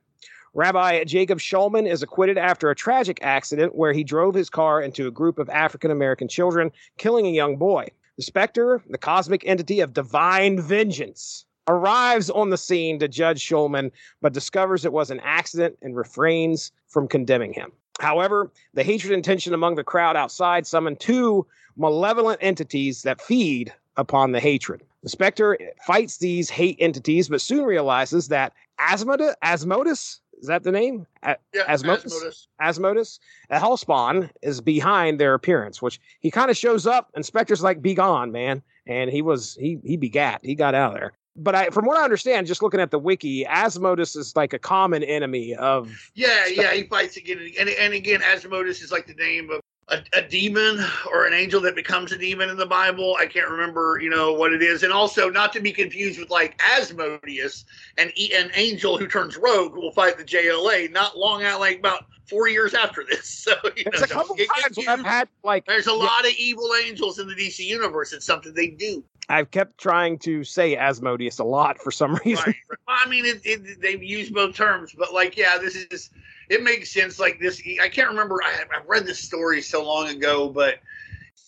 [0.55, 5.07] Rabbi Jacob Shulman is acquitted after a tragic accident where he drove his car into
[5.07, 7.89] a group of African American children, killing a young boy.
[8.17, 13.91] The Spectre, the cosmic entity of divine vengeance, arrives on the scene to judge Shulman,
[14.23, 17.73] but discovers it was an accident and refrains from condemning him.
[18.01, 23.73] However, the hatred and tension among the crowd outside summon two malevolent entities that feed
[23.97, 24.83] upon the hatred.
[25.03, 30.73] The Spectre fights these hate entities, but soon realizes that Azmodus, Azmodus is that the
[30.73, 31.07] name?
[31.23, 32.05] A- Yeah, Azmodus?
[32.05, 32.47] Azmodus.
[32.61, 33.19] Azmodus,
[33.51, 37.81] a Hellspawn, is behind their appearance, which he kind of shows up, and Spectre's like,
[37.81, 41.13] "Be gone, man!" And he was he he begat, he got out of there.
[41.37, 44.59] But I, from what I understand, just looking at the wiki, Azmodus is like a
[44.59, 46.11] common enemy of.
[46.15, 50.03] Yeah, yeah, he fights again, and and again, Azmodus is like the name of a,
[50.15, 53.17] a demon or an angel that becomes a demon in the Bible.
[53.21, 56.31] I can't remember, you know, what it is, and also not to be confused with
[56.31, 57.65] like Asmodeus,
[57.99, 60.91] an an angel who turns rogue who will fight the JLA.
[60.91, 63.27] Not long out, like about four years after this.
[63.47, 66.27] So you know, a couple it- times when I've had like there's a yeah, lot
[66.27, 68.13] of evil angels in the DC universe.
[68.13, 69.05] It's something they do.
[69.29, 72.45] I've kept trying to say Asmodeus a lot for some reason.
[72.47, 72.57] Right.
[72.87, 76.11] Well, I mean, it, it, they've used both terms, but like, yeah, this is
[76.49, 77.19] it makes sense.
[77.19, 78.41] Like this, I can't remember.
[78.43, 80.77] I, I read this story so long ago, but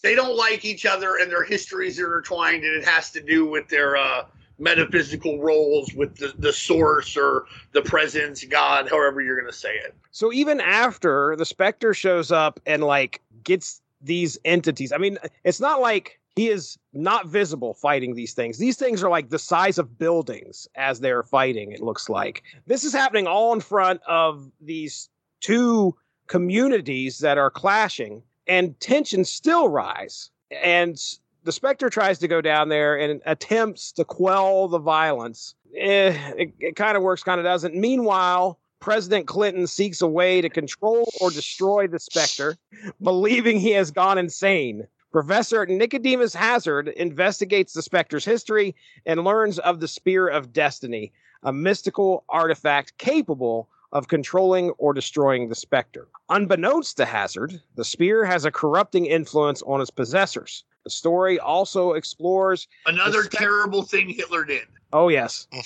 [0.02, 3.46] they don't like each other, and their histories are intertwined, and it has to do
[3.46, 4.24] with their uh,
[4.58, 9.74] metaphysical roles with the, the source or the presence, God, however you're going to say
[9.74, 9.94] it.
[10.10, 15.60] So even after the Spectre shows up and like gets these entities, I mean, it's
[15.60, 18.58] not like he is not visible fighting these things.
[18.58, 22.44] These things are like the size of buildings as they're fighting, it looks like.
[22.66, 25.08] This is happening all in front of these
[25.40, 25.96] two
[26.28, 30.30] communities that are clashing, and tensions still rise.
[30.62, 30.96] And
[31.42, 35.56] the Spectre tries to go down there and attempts to quell the violence.
[35.76, 37.74] Eh, it, it kind of works, kind of doesn't.
[37.74, 42.56] Meanwhile, President Clinton seeks a way to control or destroy the Spectre,
[43.02, 44.86] believing he has gone insane.
[45.10, 51.52] Professor Nicodemus Hazard investigates the Spectre's history and learns of the Spear of Destiny, a
[51.52, 56.08] mystical artifact capable of controlling or destroying the Spectre.
[56.28, 60.64] Unbeknownst to Hazard, the Spear has a corrupting influence on its possessors.
[60.84, 64.66] The story also explores Another the Spec- terrible thing Hitler did.
[64.92, 65.46] Oh yes.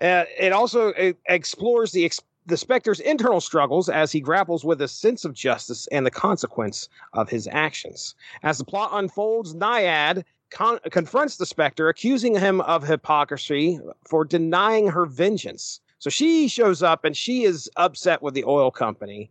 [0.00, 4.82] Uh, it also uh, explores the ex- the Spectre's internal struggles as he grapples with
[4.82, 8.14] a sense of justice and the consequence of his actions.
[8.42, 14.88] As the plot unfolds, Naiad con- confronts the Spectre, accusing him of hypocrisy for denying
[14.88, 15.80] her vengeance.
[15.98, 19.30] So she shows up and she is upset with the oil company.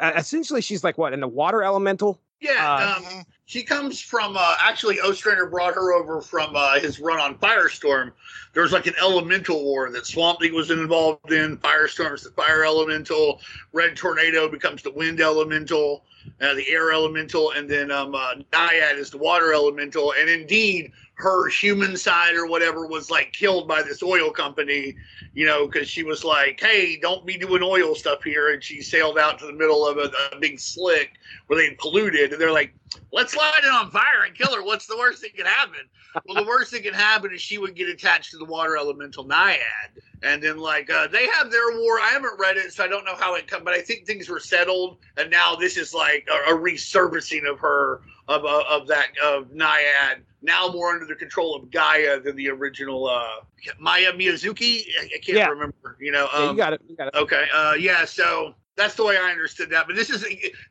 [0.00, 2.20] Essentially, she's like what in the water elemental?
[2.40, 7.18] Yeah, um, she comes from uh, actually Ostrander brought her over from uh, his run
[7.18, 8.12] on Firestorm.
[8.52, 11.56] There was like an elemental war that Swamp Thing was involved in.
[11.58, 13.40] Firestorm is the fire elemental.
[13.72, 16.04] Red Tornado becomes the wind elemental,
[16.40, 20.12] uh, the air elemental, and then um, uh, Naiad is the water elemental.
[20.18, 24.94] And indeed, her human side or whatever was like killed by this oil company,
[25.34, 28.82] you know, because she was like, "Hey, don't be doing oil stuff here," and she
[28.82, 31.12] sailed out to the middle of a, a big slick
[31.46, 32.74] where they polluted, and they're like,
[33.12, 34.62] "Let's light it on fire and kill her.
[34.62, 35.88] What's the worst that can happen?"
[36.24, 39.24] well, the worst that can happen is she would get attached to the water elemental
[39.24, 41.98] Naiad, and then like uh, they have their war.
[41.98, 44.28] I haven't read it, so I don't know how it come, but I think things
[44.28, 48.86] were settled, and now this is like a, a resurfacing of her of uh, of
[48.88, 53.40] that of Naiad now more under the control of Gaia than the original uh,
[53.78, 54.84] Maya Miyazaki.
[55.00, 55.48] I, I can't Yeah.
[55.48, 55.98] remember.
[56.00, 56.80] You know, Yeah, you um, got it.
[56.88, 57.14] You got it.
[57.14, 57.46] Okay.
[57.52, 58.04] Uh, yeah.
[58.06, 59.86] So that's the way I understood that.
[59.86, 60.24] But this is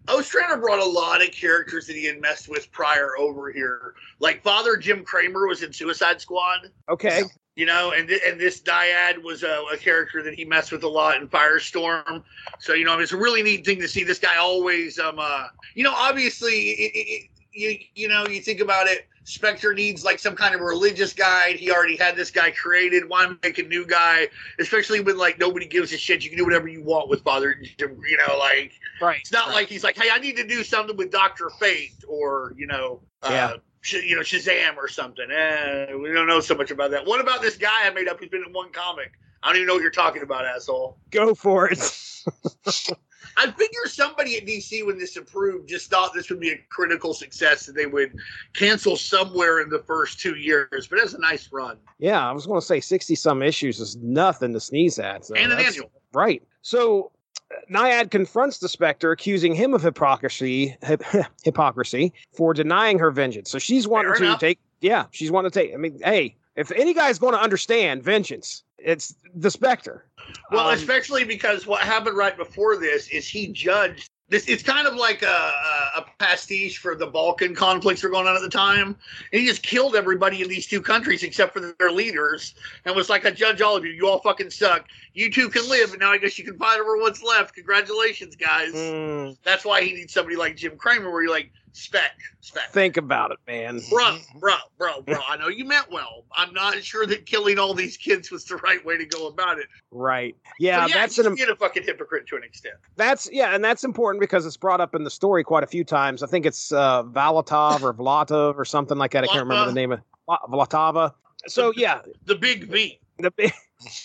[0.08, 3.94] Ostrander brought a lot of characters that he had messed with prior over here.
[4.20, 6.72] Like Father Jim Craemer was in Suicide Squad.
[6.90, 7.24] Okay.
[7.58, 10.84] You know, and thi- and this Naiad was a, a character that he messed with
[10.84, 12.24] a lot in Firestorm.
[12.60, 15.00] So you know, it's a really neat thing to see this guy always.
[15.00, 19.08] Um, uh, you know, obviously, it, it, it, you you know, you think about it.
[19.26, 21.56] Spectre needs like some kind of religious guide.
[21.56, 23.10] He already had this guy created.
[23.10, 24.28] Why make a new guy?
[24.60, 26.24] Especially when like nobody gives a shit.
[26.24, 27.56] You can do whatever you want with Father.
[27.80, 29.20] You know, like Right.
[29.22, 32.54] it's not like he's like, hey, I need to do something with Doctor Fate or
[32.56, 33.54] you know, uh, Yeah.
[33.82, 35.28] Sh- you know, Shazam or something.
[35.30, 37.06] Eh, we don't know so much about that.
[37.06, 39.12] What about this guy I made up who's been in one comic?
[39.44, 40.98] I don't even know what you're talking about, asshole.
[41.12, 41.78] Go for it.
[43.38, 47.14] I figure somebody at DC, when this approved, just thought this would be a critical
[47.14, 48.16] success that they would
[48.54, 50.88] cancel somewhere in the first two years.
[50.88, 51.78] But it's a nice run.
[52.00, 55.26] Yeah, I was going to say 60 some issues is nothing to sneeze at.
[55.26, 55.92] So And an annual.
[56.14, 56.42] Right.
[56.62, 57.12] So
[57.52, 60.78] uh, Naiad confronts the Spectre, accusing him of hypocrisy,
[61.44, 63.52] hypocrisy for denying her vengeance.
[63.52, 64.40] So she's wanting Fair to enough.
[64.40, 65.74] take, yeah, she's wanting to take.
[65.74, 70.06] I mean, hey, if any guy's going to understand vengeance, it's the Spectre.
[70.52, 74.48] Well, Um, especially because what happened right before this is he judged this.
[74.48, 78.28] It's kind of like a, a, a pastiche for the Balkan conflicts that were going
[78.28, 78.96] on at the time.
[79.32, 83.10] And he just killed everybody in these two countries except for their leaders and was
[83.10, 83.92] like, I judge all of you.
[83.92, 84.88] You all fucking suck.
[85.14, 87.54] You two can live, and now I guess you can fight over what's left.
[87.56, 88.74] Congratulations, guys.
[88.74, 92.12] mm, That's why he needs somebody like Jim Craemer, where you're like, spec,
[92.42, 92.72] spec.
[92.72, 93.82] think about it, man.
[93.90, 95.18] Bro, bro, bro, bro.
[95.28, 96.24] I know you meant well.
[96.36, 99.60] I'm not sure that killing all these kids was the right way to go about
[99.60, 99.68] it.
[99.92, 100.36] Right.
[100.60, 102.76] Yeah, But that's an being a fucking hypocrite to an extent.
[102.96, 105.84] That's yeah, and that's important because it's brought up in the story quite a few
[105.84, 106.24] times.
[106.24, 109.24] I think it's uh, Valatov or Vlatov or something like that.
[109.24, 111.14] I can't remember the name of Vla- Vlatava.
[111.48, 113.00] So yeah, The big V.
[113.20, 113.52] the big,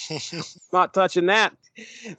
[0.73, 1.55] not touching that.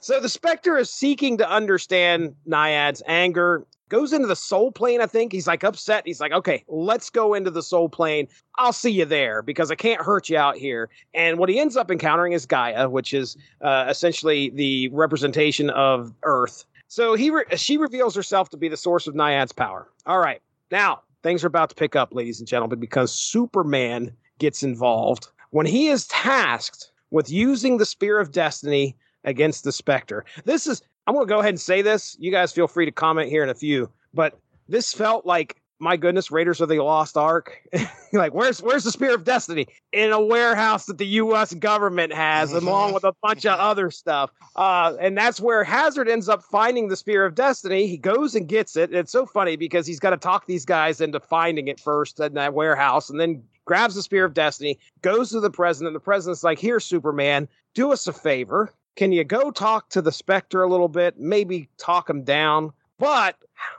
[0.00, 3.66] So the Spectre is seeking to understand Naiad's anger.
[3.92, 5.32] Goes into the soul plane, I think.
[5.32, 6.04] He's like upset.
[6.06, 8.26] He's like, okay, let's go into the soul plane.
[8.56, 10.88] I'll see you there because I can't hurt you out here.
[11.12, 16.14] And what he ends up encountering is Gaia, which is uh, essentially the representation of
[16.22, 16.64] Earth.
[16.88, 19.90] So he re- she reveals herself to be the source of Naiad's power.
[20.06, 24.62] All right, now things are about to pick up, ladies and gentlemen, because Superman gets
[24.62, 30.24] involved when he is tasked with using the Spear of Destiny against the Spectre.
[30.46, 32.16] This is, I'm going to go ahead and say this.
[32.20, 34.38] You guys feel free to comment here in a few, but
[34.68, 37.60] this felt like, my goodness, Raiders of the Lost Ark.
[38.12, 39.66] like, where's where's the Spear of Destiny?
[39.92, 41.54] In a warehouse that the U.S.
[41.54, 44.30] government has, along with a bunch of other stuff.
[44.54, 47.88] Uh, and that's where Hazard ends up finding the Spear of Destiny.
[47.88, 48.90] He goes and gets it.
[48.90, 52.20] And It's so funny because he's got to talk these guys into finding it first
[52.20, 55.94] in that warehouse, and then grabs the Spear of Destiny, goes to the president.
[55.94, 58.72] The president's like, Here, Superman, do us a favor.
[58.96, 61.18] Can you go talk to the Spectre a little bit?
[61.18, 62.72] Maybe talk him down.
[62.98, 63.36] But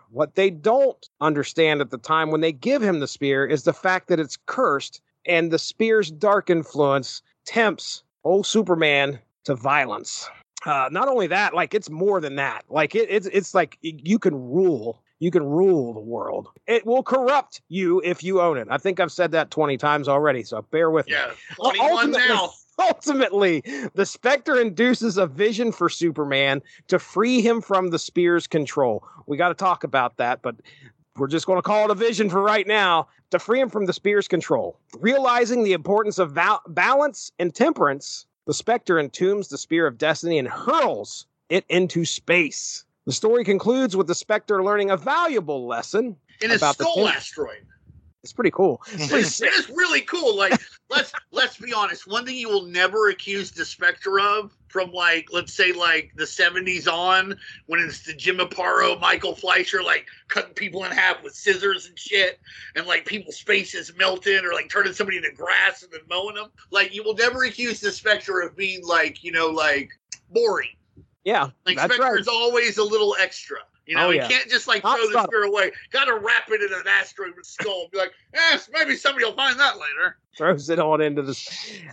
[0.10, 3.73] what they don't understand at the time when they give him the spear is the
[3.73, 10.30] fact that it's cursed and the spear's dark influence tempts old Superman to violence.
[10.65, 12.63] Uh, not only that, like it's more than that.
[12.69, 15.02] Like it, it's it's like you can rule.
[15.19, 16.49] You can rule the world.
[16.67, 18.67] It will corrupt you if you own it.
[18.69, 21.34] I think I've said that twenty times already, so bear with Yeah, me.
[21.56, 22.54] 21 Ultimately- now.
[22.79, 29.07] Ultimately, the Spectre induces a vision for Superman to free him from the spear's control.
[29.27, 30.55] We got to talk about that, but
[31.17, 33.86] we're just going to call it a vision for right now to free him from
[33.86, 34.79] the spear's control.
[34.99, 40.39] Realizing the importance of val- balance and temperance, the Spectre entombs the Spear of Destiny
[40.39, 42.86] and hurls it into space.
[43.05, 47.05] The story concludes with the Spectre learning a valuable lesson In a about the skull
[47.05, 47.65] ten- asteroid.
[48.23, 48.81] It's pretty cool.
[48.93, 50.38] It's pretty It's, really cool.
[50.38, 50.59] Like
[50.89, 52.07] let's let's be honest.
[52.07, 56.25] One thing you will never accuse the Spectre of from like let's say like the
[56.25, 61.36] seventies on when it's the Jim Aparo, Michael Fleischer like cutting people in half with
[61.36, 62.39] scissors and shit,
[62.77, 66.49] and like people's faces melting or like turning somebody into grass and then mowing them.
[66.71, 69.89] Like you will never accuse the Spectre of being like you know like
[70.31, 70.69] boring.
[71.25, 72.19] Yeah, Like that's Spectre right.
[72.19, 73.57] is always a little extra.
[73.86, 74.28] You know, Oh, you yeah.
[74.30, 75.28] can't just like Not throw the subtle.
[75.28, 75.72] spear away.
[75.91, 77.82] Got to wrap it in an asteroid skull.
[77.84, 80.17] and Be like, yes, maybe somebody will find that later.
[80.38, 81.32] throws it on into the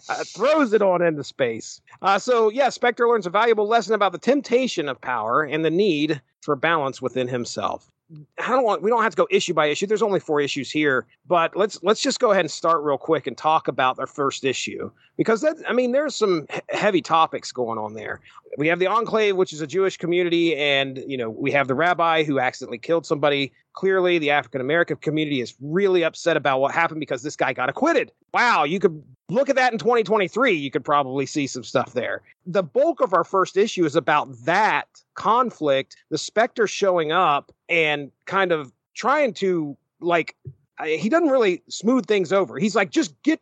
[0.09, 1.81] uh, throws it on into space.
[2.01, 5.71] Uh, so yeah, Spectre learns a valuable lesson about the temptation of power and the
[5.71, 7.91] need for balance within himself.
[8.39, 9.87] I don't want we don't have to go issue by issue.
[9.87, 13.27] There's only four issues here, but let's let's just go ahead and start real quick
[13.27, 17.79] and talk about our first issue because that I mean there's some heavy topics going
[17.79, 18.21] on there.
[18.59, 21.75] We have the Enclave, which is a Jewish community, and you know we have the
[21.75, 23.53] rabbi who accidentally killed somebody.
[23.73, 27.69] Clearly, the African American community is really upset about what happened because this guy got
[27.69, 28.11] acquitted.
[28.35, 30.53] Wow, you could look at that in 2023.
[30.53, 32.23] You could probably see some stuff there.
[32.47, 38.11] The bulk of our first issue is about that conflict, the Spectre showing up and
[38.27, 40.37] kind of trying to like.
[40.85, 42.59] He doesn't really smooth things over.
[42.59, 43.41] He's like, just get.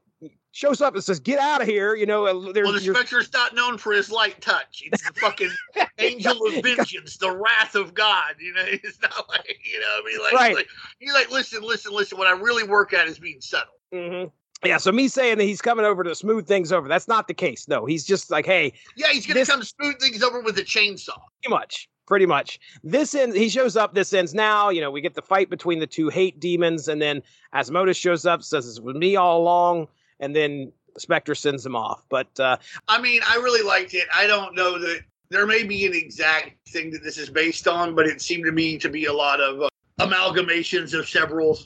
[0.59, 3.55] Shows up and says, "Get out of here!" You know, there's Well, the Spectre's not
[3.55, 4.83] known for his light touch.
[4.85, 5.51] It's the fucking
[5.99, 8.35] angel of vengeance, the wrath of God.
[8.41, 9.87] You know, it's not like you know.
[10.03, 10.55] what I mean, like, Right.
[10.57, 10.69] like
[10.99, 12.19] you're like, listen, listen, listen.
[12.19, 13.73] What I really work at is being subtle.
[13.95, 14.67] Mm-hmm.
[14.67, 17.35] Yeah, so me saying that he's coming over to smooth things over, that's not the
[17.35, 17.69] case.
[17.69, 20.65] No, he's just like, hey, Yeah, he's gonna This- come smooth things over with a
[20.65, 21.15] chainsaw.
[21.45, 22.59] pretty much, pretty much.
[22.83, 24.71] This ends, he shows up, this ends now.
[24.71, 27.23] You know, we get the fight between the two hate demons, and then
[27.55, 29.87] Azmodus shows up, says it's with me all along,
[30.21, 32.03] and then Spectre sends them off.
[32.09, 32.57] But uh,
[32.89, 34.07] I mean, I really liked it.
[34.15, 35.01] I don't know that
[35.31, 38.53] there may be an exact thing that this is based on, but it seemed to
[38.53, 39.69] me to be a lot of uh,
[40.01, 41.59] amalgamations of several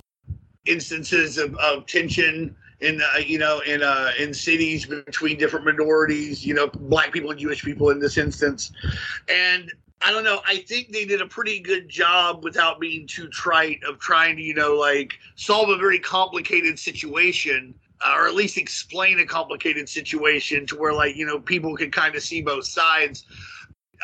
[0.67, 6.45] instances of, of tension in uh, you know in uh, in cities between different minorities,
[6.45, 8.73] you know, black people and Jewish people in this instance,
[9.29, 9.71] and.
[10.05, 10.41] I don't know.
[10.45, 14.43] I think they did a pretty good job without being too trite of trying to,
[14.43, 17.73] you know, like solve a very complicated situation
[18.07, 22.15] or at least explain a complicated situation to where like you know people can kind
[22.15, 23.25] of see both sides.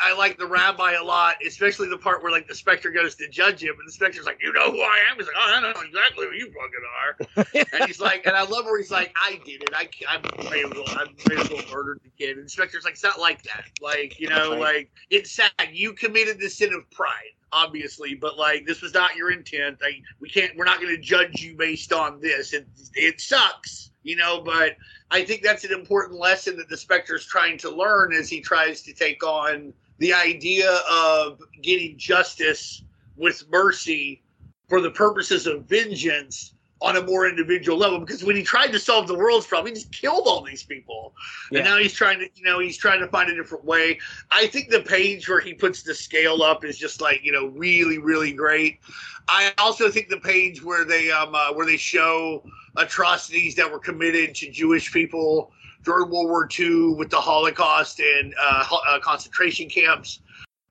[0.01, 3.27] I like the rabbi a lot especially the part where like the Spectre goes to
[3.27, 5.17] judge him and the Spectre's like you know who i am?
[5.17, 7.67] He's like oh i know exactly who you fucking are.
[7.79, 9.69] And he's like and i love where he's like i did it.
[9.75, 10.17] I i
[10.49, 13.03] may as well i may as well murdered the kid and the Spectre's like it's
[13.03, 13.65] not like that.
[13.81, 14.59] Like you know Right.
[14.59, 15.51] like it's sad.
[15.69, 19.79] You committed the sin of pride obviously but like this was not your intent.
[19.81, 22.53] Like we can't we're not going to judge you based on this.
[22.53, 24.75] It, it sucks you know but
[25.11, 28.81] i think that's an important lesson that the spectre's trying to learn as he tries
[28.81, 32.83] to take on the idea of getting justice
[33.17, 34.21] with mercy
[34.67, 38.79] for the purposes of vengeance on a more individual level because when he tried to
[38.79, 41.13] solve the world's problem he just killed all these people.
[41.51, 41.59] Yeah.
[41.59, 43.99] and now he's trying to you know he's trying to find a different way.
[44.31, 47.47] I think the page where he puts the scale up is just like you know
[47.47, 48.79] really really great.
[49.27, 52.43] I also think the page where they um uh, where they show
[52.77, 55.51] atrocities that were committed to jewish people
[55.83, 60.21] during world war ii with the holocaust and uh, ho- uh, concentration camps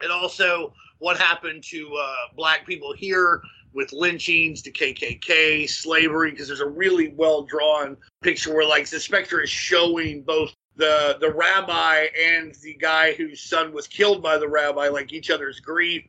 [0.01, 6.49] and also what happened to uh, black people here with lynchings, to KKK, slavery, because
[6.49, 11.31] there's a really well drawn picture where like the Spectre is showing both the the
[11.31, 16.05] rabbi and the guy whose son was killed by the rabbi like each other's grief.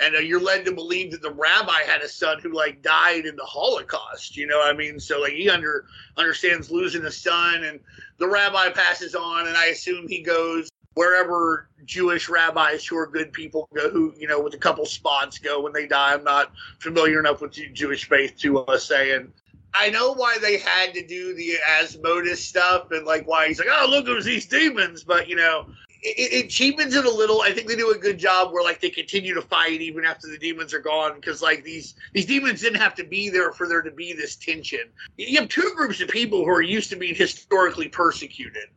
[0.00, 3.26] And uh, you're led to believe that the rabbi had a son who like died
[3.26, 4.98] in the holocaust you know what i mean?
[4.98, 5.84] So like he under
[6.16, 7.78] understands losing a son and
[8.18, 13.32] the rabbi passes on and i assume he goes wherever Jewish rabbis who are good
[13.32, 16.14] people go, who you know, with a couple spots go when they die.
[16.14, 19.32] I'm not familiar enough with Jewish faith to uh, say, and
[19.74, 23.68] I know why they had to do the Azmodus stuff and like why he's like,
[23.70, 25.66] oh look, it was these demons, but you know,
[26.04, 27.42] it, it cheapens it a little.
[27.42, 30.28] I think they do a good job where like they continue to fight even after
[30.28, 33.66] the demons are gone because like these these demons didn't have to be there for
[33.66, 34.90] there to be this tension.
[35.16, 38.68] You have two groups of people who are used to being historically persecuted,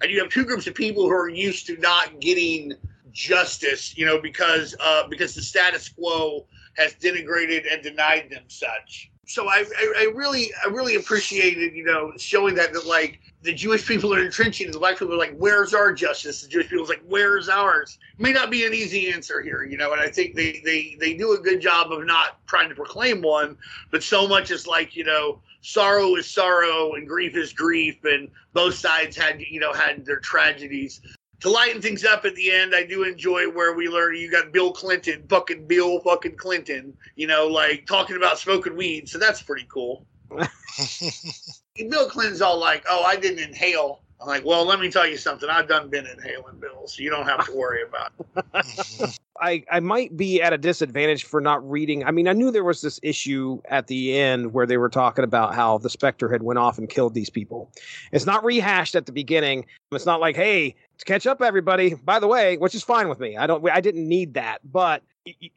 [0.00, 2.74] and you have two groups of people who are used to not getting
[3.12, 3.96] justice.
[3.96, 6.46] You know because uh, because the status quo
[6.76, 9.10] has denigrated and denied them such.
[9.30, 13.54] So I, I, I really I really appreciated you know showing that that like the
[13.54, 16.42] Jewish people are entrenching and the black people are like, where's our justice?
[16.42, 17.98] The Jewish people is like, where's ours?
[18.18, 21.14] May not be an easy answer here, you know, and I think they, they, they
[21.14, 23.56] do a good job of not trying to proclaim one,
[23.90, 28.28] but so much is like, you know, sorrow is sorrow and grief is grief and
[28.52, 31.00] both sides had, you know, had their tragedies.
[31.40, 34.52] To lighten things up at the end, I do enjoy where we learn you got
[34.52, 39.08] Bill Clinton, fucking Bill fucking Clinton, you know, like talking about smoking weed.
[39.08, 40.04] So that's pretty cool.
[40.30, 45.16] Bill Clinton's all like, "Oh, I didn't inhale." I'm like, "Well, let me tell you
[45.16, 45.48] something.
[45.48, 48.12] I've done been inhaling, Bill, so you don't have to worry about
[48.54, 52.04] it." I, I might be at a disadvantage for not reading.
[52.04, 55.24] I mean, I knew there was this issue at the end where they were talking
[55.24, 57.70] about how the Spectre had went off and killed these people.
[58.12, 59.66] It's not rehashed at the beginning.
[59.92, 60.74] It's not like, hey,
[61.04, 61.94] catch up, everybody.
[61.94, 63.36] By the way, which is fine with me.
[63.36, 63.68] I don't.
[63.70, 65.02] I didn't need that, but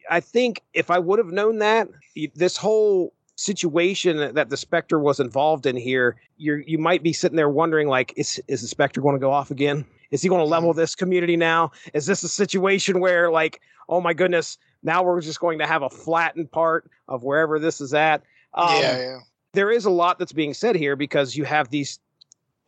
[0.10, 1.88] I think if I would have known that,
[2.36, 7.36] this whole situation that the Spectre was involved in here, you you might be sitting
[7.36, 9.86] there wondering, like, is is the Spectre going to go off again?
[10.14, 11.72] Is he going to level this community now?
[11.96, 15.82] Is this a situation where, like, oh my goodness, now we're just going to have
[15.82, 18.22] a flattened part of wherever this is at?
[18.54, 19.18] Um, yeah, yeah.
[19.54, 22.00] There is a lot that's being said here because you have these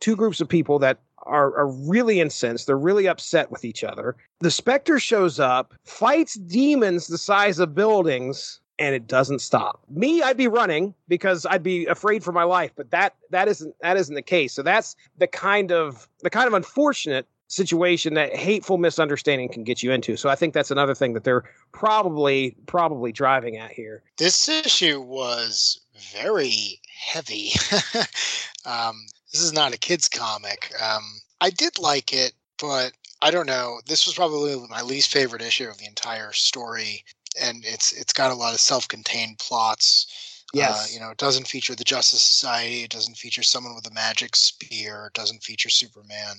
[0.00, 2.66] two groups of people that are, are really incensed.
[2.66, 4.16] They're really upset with each other.
[4.40, 9.80] The Spectre shows up, fights demons the size of buildings, and it doesn't stop.
[9.88, 13.74] Me, I'd be running because I'd be afraid for my life, but that that isn't
[13.82, 14.52] that isn't the case.
[14.52, 19.82] So that's the kind of the kind of unfortunate situation that hateful misunderstanding can get
[19.82, 20.16] you into.
[20.16, 24.02] So I think that's another thing that they're probably probably driving at here.
[24.18, 25.80] This issue was
[26.12, 27.52] very heavy.
[28.64, 30.72] um, this is not a kids comic.
[30.82, 31.02] Um,
[31.40, 32.92] I did like it, but
[33.22, 33.80] I don't know.
[33.86, 37.04] This was probably my least favorite issue of the entire story
[37.40, 40.06] and it's it's got a lot of self-contained plots.
[40.54, 40.90] Uh, yes.
[40.90, 42.82] Uh, you know, it doesn't feature the Justice Society.
[42.82, 45.06] It doesn't feature someone with a magic spear.
[45.06, 46.36] It doesn't feature Superman.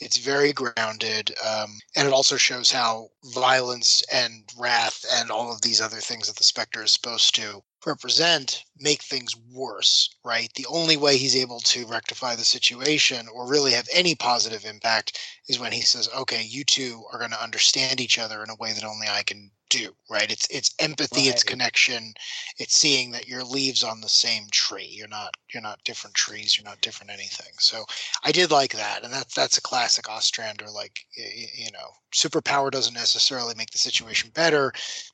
[0.00, 5.62] It's very grounded, um, and it also shows how violence and wrath and all of
[5.62, 10.52] these other things that the Spectre is supposed to represent make things worse, right?
[10.54, 15.18] The only way he's able to rectify the situation or really have any positive impact
[15.48, 18.56] is when he says, "Okay, you two are going to understand each other in a
[18.56, 20.30] way that only I can do right?
[20.30, 21.34] It's it's empathy right.
[21.34, 22.14] it's connection
[22.58, 26.56] it's seeing that your leaves on the same tree you're not you're not different trees
[26.56, 27.52] you're not different anything.
[27.58, 27.84] So
[28.24, 32.94] i did like that and that's that's a classic ostrander like you know superpower doesn't
[32.94, 34.72] necessarily make the situation better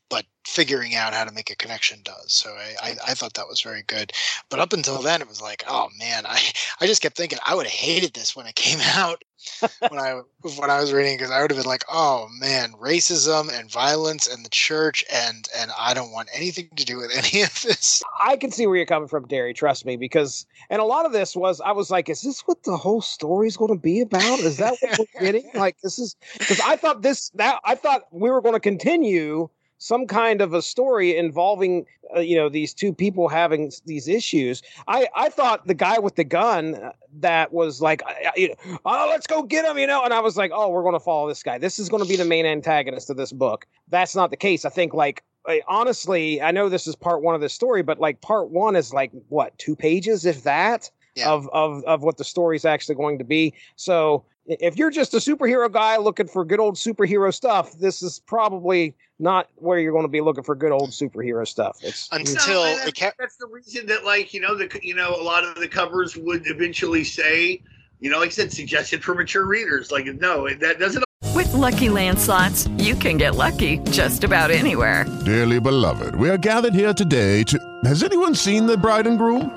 [0.09, 2.35] but figuring out how to make a connection does.
[2.35, 4.13] So I, I, I thought that was very good.
[4.51, 6.41] But up until then it was like oh man i
[6.81, 9.25] i just kept thinking i would have hated this when it came out
[9.89, 10.21] when I
[10.59, 14.27] when I was reading because I would have been like, oh man, racism and violence
[14.27, 18.03] and the church and and I don't want anything to do with any of this.
[18.21, 19.55] I can see where you're coming from, Darry.
[19.55, 22.63] Trust me, because and a lot of this was I was like, is this what
[22.65, 24.41] the whole story is going to be about?
[24.41, 25.51] Is that what we're getting?
[25.63, 29.49] Like this is because I thought this that I thought we were going to continue
[29.83, 34.63] some kind of a story involving uh, you know these two people having these issues.
[34.87, 38.03] I i thought the guy with the gun uh, that was like
[38.85, 40.05] oh let's go get him you know?
[40.05, 41.59] And i was like oh we're going to follow this guy.
[41.59, 43.67] This is going to be the main antagonist of this book.
[43.89, 44.65] That's not the case.
[44.65, 45.25] I think like
[45.67, 48.95] honestly i know this is part one of the story but like part one is
[48.95, 51.31] like what two pages if that yeah.
[51.31, 55.15] of of of what the story is actually going to be so if you're just
[55.15, 59.93] a superhero guy looking for good old superhero stuff, this is probably not where you're
[59.93, 61.79] going to be looking for good old superhero stuff.
[61.83, 65.15] It's until no, that's, ca- that's the reason that, like you know, the you know
[65.15, 67.63] a lot of the covers would eventually say,
[68.01, 69.93] you know, like I said, suggested for mature readers.
[69.93, 71.05] Like no, that doesn't.
[71.35, 75.07] With Lucky Land slots, you can get lucky just about anywhere.
[75.25, 77.59] Dearly beloved, we are gathered here today to.
[77.85, 79.57] Has anyone seen the bride and groom?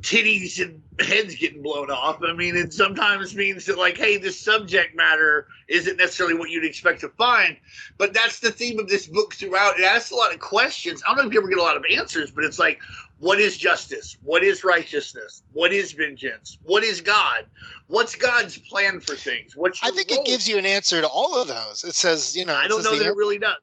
[0.00, 2.18] titties and heads getting blown off.
[2.22, 6.64] I mean, it sometimes means that, like, hey, this subject matter isn't necessarily what you'd
[6.64, 7.56] expect to find.
[7.96, 9.78] But that's the theme of this book throughout.
[9.78, 11.02] It asks a lot of questions.
[11.06, 12.80] I don't know if you ever get a lot of answers, but it's like,
[13.18, 14.16] what is justice?
[14.22, 15.42] What is righteousness?
[15.52, 16.58] What is vengeance?
[16.62, 17.46] What is God?
[17.88, 19.56] What's God's plan for things?
[19.56, 21.82] What's I think it gives you an answer to all of those.
[21.82, 23.56] It says, you know, I don't know the that it really does.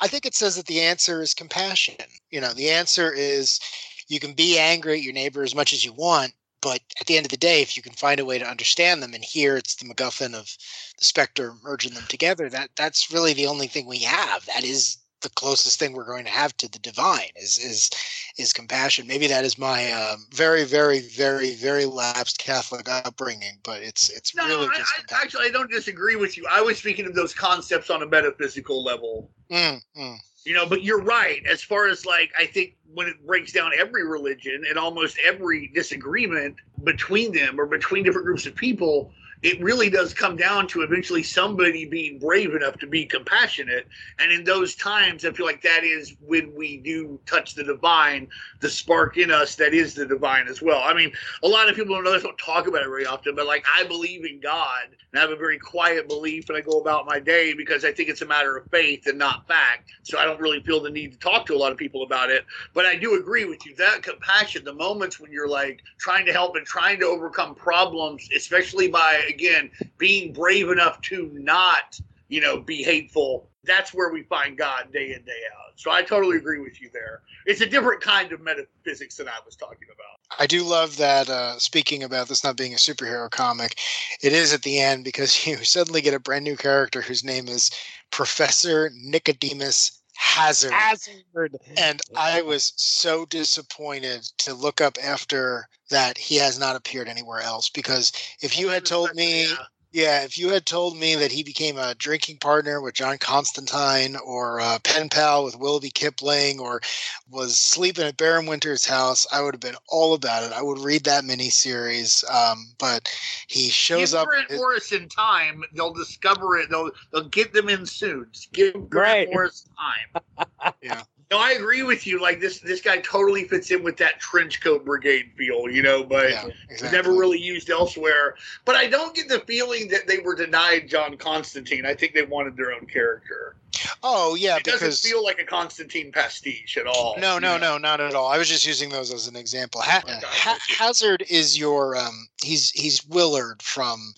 [0.00, 1.96] I think it says that the answer is compassion.
[2.30, 3.60] You know, the answer is
[4.08, 7.16] you can be angry at your neighbor as much as you want, but at the
[7.16, 9.56] end of the day, if you can find a way to understand them, and here
[9.56, 10.56] it's the MacGuffin of
[10.98, 14.44] the Spectre merging them together, that that's really the only thing we have.
[14.46, 17.90] That is the closest thing we're going to have to the divine is is
[18.38, 19.06] is compassion.
[19.06, 24.34] Maybe that is my um, very, very, very, very lapsed Catholic upbringing, but it's it's
[24.34, 26.46] No, really I, just I, actually, I don't disagree with you.
[26.50, 29.30] I was speaking of those concepts on a metaphysical level.
[29.50, 30.16] Mm, mm.
[30.48, 31.44] You know, but you're right.
[31.44, 35.70] As far as like, I think when it breaks down every religion and almost every
[35.74, 40.82] disagreement between them or between different groups of people, it really does come down to
[40.82, 43.86] eventually somebody being brave enough to be compassionate.
[44.18, 48.28] And in those times, I feel like that is when we do touch the divine,
[48.60, 50.82] the spark in us that is the divine as well.
[50.82, 51.12] I mean,
[51.44, 53.64] a lot of people don't know this, don't talk about it very often, but like
[53.76, 57.06] I believe in God and I have a very quiet belief and I go about
[57.06, 59.90] my day because I think it's a matter of faith and not fact.
[60.02, 62.30] So I don't really feel the need to talk to a lot of people about
[62.30, 62.44] it.
[62.74, 63.74] But I do agree with you.
[63.76, 68.28] That compassion, the moments when you're like trying to help and trying to overcome problems,
[68.34, 73.48] especially by again being brave enough to not, you know, be hateful.
[73.64, 75.72] That's where we find God day in, day out.
[75.76, 77.22] So I totally agree with you there.
[77.46, 80.40] It's a different kind of metaphysics than I was talking about.
[80.40, 81.28] I do love that.
[81.28, 83.78] Uh, speaking about this not being a superhero comic,
[84.22, 87.48] it is at the end because you suddenly get a brand new character whose name
[87.48, 87.70] is
[88.10, 90.72] Professor Nicodemus Hazard.
[90.72, 91.56] Hazard.
[91.76, 97.40] And I was so disappointed to look up after that he has not appeared anywhere
[97.40, 99.46] else because if you had told me
[99.90, 104.16] yeah, if you had told me that he became a drinking partner with John Constantine
[104.16, 106.82] or a pen pal with Willoughby Kipling or
[107.30, 110.52] was sleeping at Baron Winter's house, I would have been all about it.
[110.52, 112.22] I would read that miniseries.
[112.30, 113.10] Um, but
[113.46, 114.28] he shows Give up.
[114.28, 116.68] Grant Morrison time, they'll discover it.
[116.68, 118.26] They'll they'll get them in soon.
[118.30, 119.28] Just give Grant Right.
[119.30, 120.74] Morrison time.
[120.82, 121.02] yeah.
[121.30, 122.20] No, I agree with you.
[122.20, 126.02] Like this, this guy totally fits in with that trench coat brigade feel, you know.
[126.02, 128.34] But Yeah, it's never really used elsewhere.
[128.64, 131.84] But I don't get the feeling that they were denied John Constantine.
[131.84, 133.56] I think they wanted their own character.
[134.02, 137.16] Oh yeah, It because doesn't feel like a Constantine pastiche at all.
[137.18, 138.28] No, no, no, not at all.
[138.28, 139.82] I was just using those as an example.
[139.82, 144.14] Ha- ha- Hazard is your um he's he's Willard from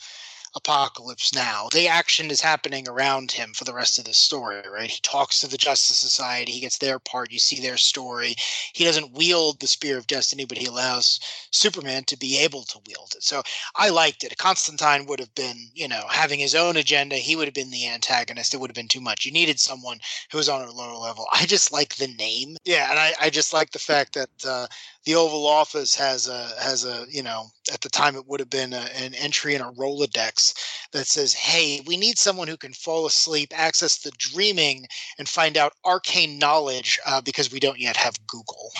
[0.55, 1.68] Apocalypse Now.
[1.72, 4.90] The action is happening around him for the rest of the story, right?
[4.90, 8.34] He talks to the Justice Society, he gets their part, you see their story.
[8.72, 11.20] He doesn't wield the spear of destiny, but he allows
[11.51, 13.22] Superman to be able to wield it.
[13.22, 13.42] So
[13.76, 14.36] I liked it.
[14.38, 17.16] Constantine would have been, you know, having his own agenda.
[17.16, 18.53] He would have been the antagonist.
[18.53, 19.24] It would have been too much.
[19.24, 20.01] You needed someone
[20.32, 21.26] who was on a lower level.
[21.32, 22.57] I just like the name.
[22.64, 24.66] Yeah, and I, I just like the fact that uh,
[25.05, 28.51] the Oval Office has a has a you know at the time it would have
[28.51, 30.55] been a, an entry in a Rolodex
[30.92, 34.86] that says, "Hey, we need someone who can fall asleep, access the dreaming,
[35.18, 38.72] and find out arcane knowledge uh, because we don't yet have Google."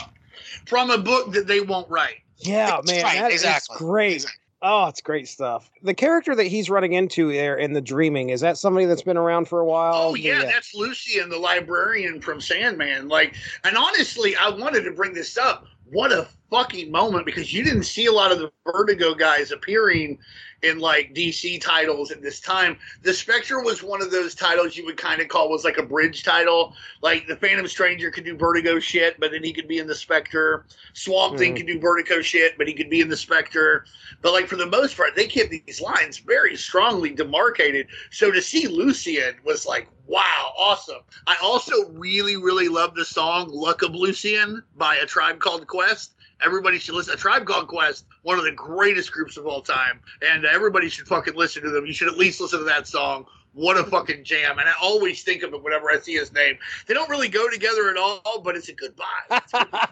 [0.67, 2.21] From a book that they won't write.
[2.39, 4.27] Yeah, That's man, right, that is exactly, great.
[4.63, 5.71] Oh, it's great stuff.
[5.83, 9.17] The character that he's running into there in the Dreaming is that somebody that's been
[9.17, 9.95] around for a while?
[9.95, 13.09] Oh yeah, that's Lucien, the librarian from Sandman.
[13.09, 15.67] Like, and honestly, I wanted to bring this up.
[15.91, 20.19] What a fucking moment because you didn't see a lot of the Vertigo guys appearing
[20.63, 22.77] in like DC titles at this time.
[23.03, 25.83] The Spectre was one of those titles you would kind of call was like a
[25.83, 26.75] bridge title.
[27.01, 29.95] Like the Phantom Stranger could do Vertigo shit, but then he could be in the
[29.95, 30.67] Spectre.
[30.93, 31.57] Swamp Thing Mhm.
[31.57, 33.87] could do Vertigo shit, but he could be in the Spectre.
[34.21, 37.87] But like for the most part, they kept these lines very strongly demarcated.
[38.11, 41.01] So to see Lucien was like, wow, awesome.
[41.27, 46.17] I also really, really love the song Luck of Lucien by a tribe called Quest.
[46.45, 47.15] Everybody should listen.
[47.15, 51.07] A Tribe Called Quest, one of the greatest groups of all time, and everybody should
[51.07, 51.87] fucking listen to them.
[51.87, 53.27] You should at least listen to that song.
[53.53, 54.59] What a fucking jam!
[54.59, 56.57] And I always think of it whenever I see his name.
[56.87, 59.89] They don't really go together at all, but it's a good vibe.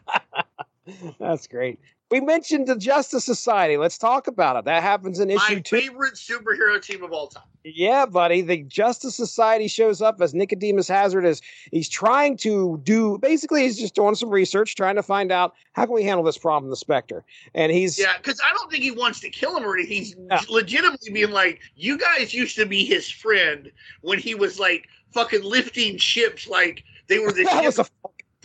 [1.19, 1.81] That's great.
[2.11, 3.77] We mentioned the Justice Society.
[3.77, 4.65] Let's talk about it.
[4.65, 5.79] That happens in issue My two.
[5.79, 7.43] favorite superhero team of all time.
[7.65, 8.41] Yeah, buddy.
[8.41, 13.79] The Justice Society shows up as Nicodemus Hazard is he's trying to do basically he's
[13.79, 16.77] just doing some research, trying to find out how can we handle this problem, the
[16.77, 17.25] Spectre.
[17.55, 19.97] And he's Yeah, because I don't think he wants to kill him or anything.
[20.31, 24.89] He's legitimately being like, you guys used to be his friend when he was like
[25.13, 27.91] fucking lifting ships like they were the That was ships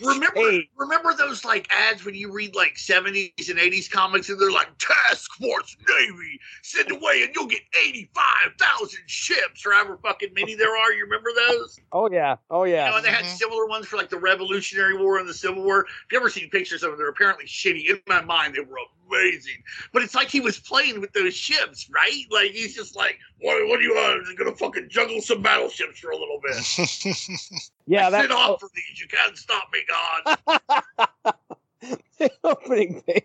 [0.04, 4.50] Remember, remember those like ads when you read like 70s and 80s comics and they're
[4.50, 10.54] like Task Force Navy, send away and you'll get 85,000 ships or however fucking many
[10.54, 10.92] there are.
[10.92, 11.78] You remember those?
[11.92, 12.36] Oh yeah.
[12.50, 12.84] Oh yeah.
[12.84, 13.36] You know, and they had mm-hmm.
[13.36, 15.80] similar ones for like the Revolutionary War and the Civil War.
[15.80, 17.88] If you ever seen pictures of them, they're apparently shitty.
[17.88, 18.78] In my mind, they were
[19.14, 19.62] amazing.
[19.92, 22.24] But it's like he was playing with those ships, right?
[22.30, 24.26] Like he's just like, what, what do you want?
[24.28, 26.56] I'm gonna fucking juggle some battleships for a little bit.
[27.86, 29.00] yeah, I that sit off for these.
[29.00, 31.34] You can't stop me, God.
[32.18, 33.24] the opening page.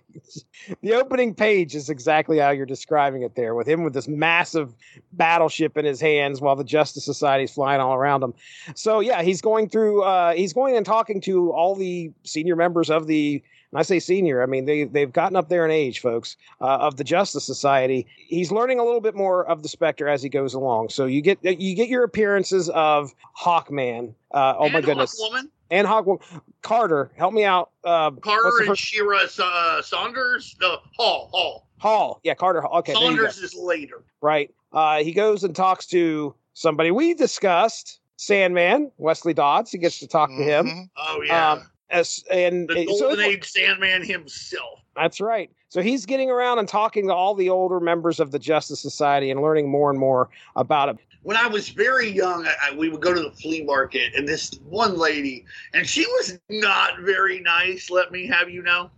[0.81, 4.75] The opening page is exactly how you're describing it there, with him with this massive
[5.13, 8.33] battleship in his hands while the Justice Society is flying all around him.
[8.75, 10.03] So yeah, he's going through.
[10.03, 13.43] Uh, he's going and talking to all the senior members of the.
[13.71, 16.65] And I say senior, I mean they they've gotten up there in age, folks, uh,
[16.77, 18.07] of the Justice Society.
[18.17, 20.89] He's learning a little bit more of the Spectre as he goes along.
[20.89, 24.13] So you get you get your appearances of Hawkman.
[24.31, 25.21] Uh, oh my And goodness.
[25.21, 25.49] Hawkwoman.
[25.71, 26.41] And Hawkwoman.
[26.63, 27.69] Carter, help me out.
[27.83, 30.55] Uh, Carter and first- Shira uh, Saunders.
[30.59, 31.29] The Hall.
[31.31, 31.67] Hall.
[31.77, 32.19] Hall.
[32.23, 32.79] Yeah, Carter Hall.
[32.79, 33.15] Okay, there you go.
[33.17, 34.03] Saunders is later.
[34.21, 34.53] right?
[34.73, 39.71] Uh, he goes and talks to somebody we discussed, Sandman, Wesley Dodds.
[39.71, 40.89] He gets to talk to him.
[40.97, 41.51] Oh yeah.
[41.53, 44.81] Um, as, and the uh, so Golden Age Sandman himself.
[44.95, 45.49] that's right.
[45.69, 49.29] So he's getting around and talking to all the older members of the Justice Society
[49.29, 50.97] and learning more and more about it.
[51.23, 54.27] when I was very young, I, I, we would go to the flea market, and
[54.27, 57.89] this one lady, and she was not very nice.
[57.89, 58.89] Let me have you know,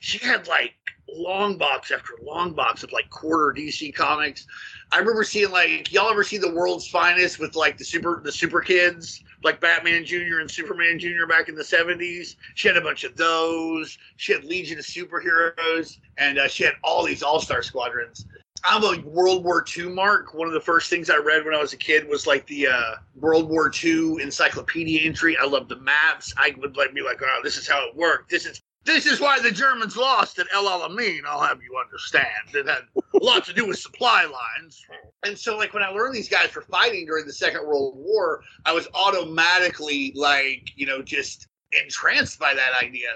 [0.00, 0.74] she had like
[1.14, 4.46] long box after long box of like quarter DC comics.
[4.90, 8.32] I remember seeing like y'all ever see the World's Finest with like the super the
[8.32, 10.40] super kids like Batman Jr.
[10.40, 11.26] and Superman Jr.
[11.28, 12.36] back in the seventies.
[12.54, 13.98] She had a bunch of those.
[14.16, 18.26] She had Legion of Superheroes, and uh, she had all these All Star squadrons.
[18.64, 20.34] I'm a World War II mark.
[20.34, 22.68] One of the first things I read when I was a kid was like the
[22.68, 25.36] uh, World War II encyclopedia entry.
[25.36, 26.32] I loved the maps.
[26.36, 28.30] I would like be like, oh, this is how it worked.
[28.30, 31.20] This is this is why the Germans lost at El Alamein.
[31.26, 32.26] I'll have you understand.
[32.52, 34.84] It had a lot to do with supply lines.
[35.24, 38.42] And so, like when I learned these guys were fighting during the Second World War,
[38.64, 41.46] I was automatically like, you know, just
[41.80, 43.08] entranced by that idea.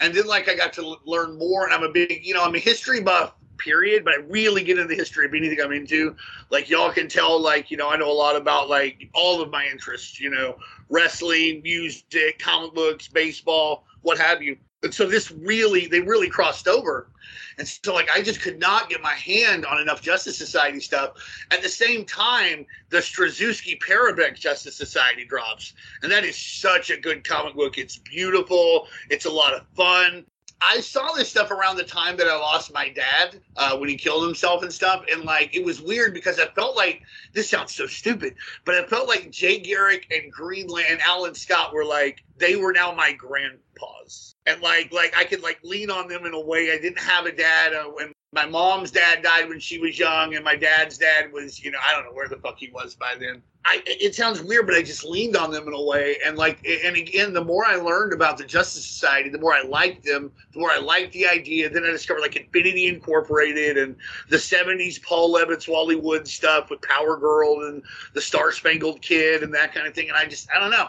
[0.00, 2.42] And then like I got to l- learn more, and I'm a big, you know,
[2.42, 5.72] I'm a history buff period, but I really get into the history of anything I'm
[5.72, 6.16] into.
[6.48, 9.50] Like y'all can tell, like, you know, I know a lot about like all of
[9.50, 10.56] my interests, you know,
[10.88, 14.56] wrestling, music, comic books, baseball, what have you.
[14.82, 17.10] And so this really, they really crossed over.
[17.58, 21.12] And so, like, I just could not get my hand on enough Justice Society stuff.
[21.50, 25.74] At the same time, the Straczynski Parabek Justice Society drops.
[26.02, 27.76] And that is such a good comic book.
[27.76, 30.24] It's beautiful, it's a lot of fun.
[30.62, 33.96] I saw this stuff around the time that I lost my dad uh, when he
[33.96, 37.02] killed himself and stuff, and like it was weird because I felt like
[37.32, 38.34] this sounds so stupid,
[38.66, 42.72] but I felt like Jay Garrick and Greenland and Alan Scott were like they were
[42.72, 46.72] now my grandpas, and like like I could like lean on them in a way
[46.72, 50.34] I didn't have a dad uh, when my mom's dad died when she was young,
[50.36, 52.94] and my dad's dad was you know I don't know where the fuck he was
[52.94, 53.42] by then.
[53.66, 56.16] I, it sounds weird, but I just leaned on them in a way.
[56.24, 59.60] And like, and again, the more I learned about the Justice Society, the more I
[59.60, 61.68] liked them, the more I liked the idea.
[61.68, 63.96] Then I discovered like Infinity Incorporated and
[64.30, 67.82] the 70s Paul Levitz, Wally Wood stuff with Power Girl and
[68.14, 70.08] the Star Spangled Kid and that kind of thing.
[70.08, 70.88] And I just, I don't know.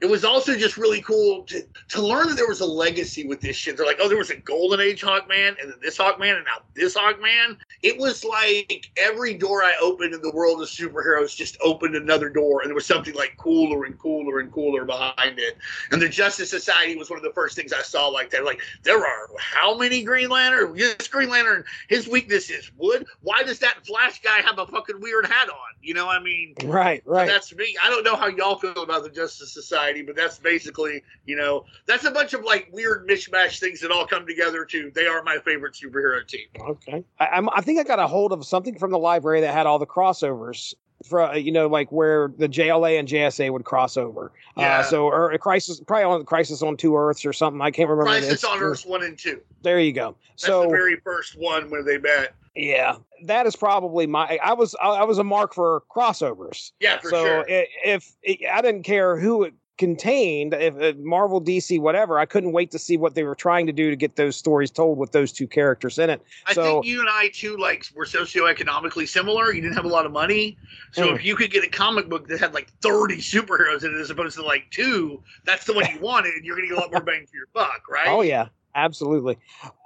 [0.00, 3.40] It was also just really cool to, to learn that there was a legacy with
[3.40, 3.76] this shit.
[3.76, 6.62] They're like, oh, there was a Golden Age Hawkman, and then this Hawkman, and now
[6.74, 7.56] this Hawkman.
[7.82, 12.28] It was like every door I opened in the world of superheroes just opened another
[12.28, 15.58] door, and there was something like cooler and cooler and cooler behind it.
[15.90, 18.44] And the Justice Society was one of the first things I saw like that.
[18.44, 20.74] Like, there are how many Green Lantern?
[20.76, 23.04] This Green Lantern, his weakness is wood.
[23.22, 25.56] Why does that Flash guy have a fucking weird hat on?
[25.82, 27.28] You know, I mean, Right, right.
[27.28, 27.76] that's me.
[27.82, 31.64] I don't know how y'all feel about the Justice Society, but that's basically, you know,
[31.86, 35.22] that's a bunch of like weird mishmash things that all come together to they are
[35.22, 36.46] my favorite superhero team.
[36.60, 37.04] Okay.
[37.18, 39.66] I, I'm, I think I got a hold of something from the library that had
[39.66, 40.74] all the crossovers.
[41.08, 44.32] For you know, like where the JLA and JSA would cross over.
[44.56, 44.80] Yeah.
[44.80, 47.60] Uh, so, or a crisis, probably on crisis on two Earths or something.
[47.60, 48.10] I can't remember.
[48.10, 49.40] Crisis on Earth one and two.
[49.62, 50.16] There you go.
[50.30, 52.34] That's so the very first one where they met.
[52.56, 54.40] Yeah, that is probably my.
[54.42, 56.72] I was I was a mark for crossovers.
[56.80, 57.40] Yeah, for so sure.
[57.48, 58.16] i- if,
[58.52, 62.78] I didn't care who it contained, if uh, Marvel, DC, whatever, I couldn't wait to
[62.78, 65.46] see what they were trying to do to get those stories told with those two
[65.46, 66.20] characters in it.
[66.46, 69.52] I so think you and I too like were socioeconomically similar.
[69.52, 70.58] You didn't have a lot of money,
[70.92, 71.16] so Mm.
[71.16, 74.10] if you could get a comic book that had like thirty superheroes in it as
[74.10, 76.34] opposed to like two, that's the one you wanted.
[76.34, 78.08] and You're gonna get a lot more bang for your buck, right?
[78.08, 79.38] Oh yeah, absolutely.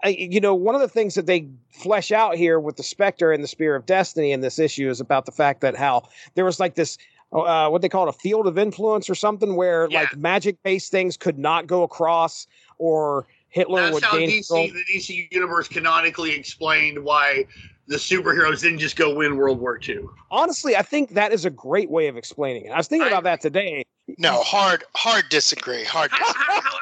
[0.04, 3.32] I, you know, one of the things that they flesh out here with the Spectre
[3.32, 6.44] and the Spear of Destiny in this issue is about the fact that how there
[6.44, 6.98] was like this
[7.32, 10.90] uh, what they call it a field of influence or something, where like magic based
[10.90, 12.46] things could not go across,
[12.78, 14.68] or Hitler That's would how gain control.
[14.68, 17.46] The DC universe canonically explained why
[17.92, 20.00] the superheroes didn't just go win World War II.
[20.30, 22.70] Honestly, I think that is a great way of explaining it.
[22.70, 23.84] I was thinking about that today.
[24.18, 25.84] No, hard, hard disagree.
[25.84, 26.32] Hard disagree.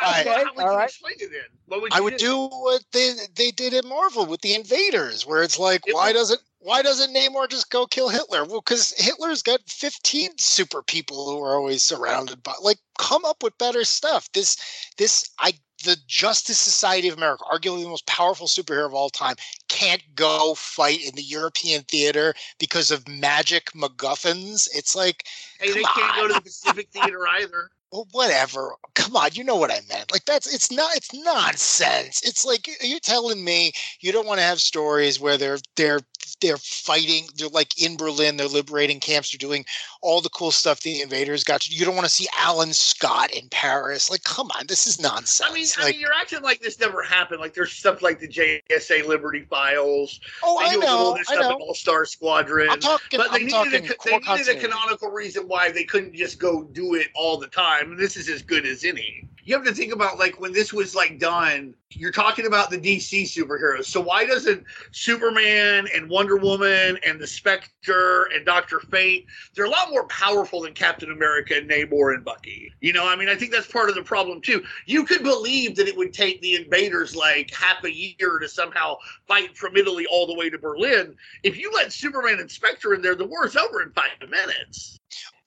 [0.02, 1.40] I- How would you explain it then?
[1.66, 5.26] What would you I would do what they they did at Marvel with the Invaders,
[5.26, 8.44] where it's like, why doesn't why doesn't Namor just go kill Hitler?
[8.44, 12.54] Well, because Hitler's got fifteen super people who are always surrounded by.
[12.62, 14.28] Like, come up with better stuff.
[14.32, 14.56] This
[14.96, 15.52] this I
[15.84, 19.36] the Justice Society of America, arguably the most powerful superhero of all time,
[19.68, 24.68] can't go fight in the European theater because of magic MacGuffins.
[24.74, 25.24] It's like,
[25.58, 27.70] Hey, they can't go to the Pacific Theater either.
[27.92, 28.76] Well, whatever.
[28.94, 30.12] Come on, you know what I meant.
[30.12, 32.22] Like that's it's not it's nonsense.
[32.24, 35.98] It's like you're telling me you don't want to have stories where they're they're
[36.40, 37.28] they're fighting.
[37.36, 38.36] They're like in Berlin.
[38.36, 39.30] They're liberating camps.
[39.30, 39.64] They're doing
[40.02, 41.68] all the cool stuff the invaders got.
[41.68, 44.10] You don't want to see Alan Scott in Paris.
[44.10, 45.42] Like, come on, this is nonsense.
[45.48, 47.40] I mean, I mean, you're acting like this never happened.
[47.40, 50.20] Like there's stuff like the JSA Liberty Files.
[50.42, 51.58] Oh, I do a little know, of this I stuff know.
[51.66, 52.70] All Star Squadron.
[52.70, 55.84] I'm talking- but they I'm needed, talking a, they needed a canonical reason why they
[55.84, 57.90] couldn't just go do it all the time.
[57.92, 59.26] And this is as good as any.
[59.44, 61.74] You have to think about like when this was like done.
[61.92, 63.86] You're talking about the DC superheroes.
[63.86, 69.26] So why doesn't Superman and Wonder Woman and the Spectre and Doctor Fate?
[69.54, 72.72] They're a lot more powerful than Captain America and Namor and Bucky.
[72.80, 74.62] You know, I mean, I think that's part of the problem too.
[74.86, 78.96] You could believe that it would take the invaders like half a year to somehow
[79.26, 81.16] fight from Italy all the way to Berlin.
[81.42, 85.00] If you let Superman and Spectre in there, the war's over in five minutes.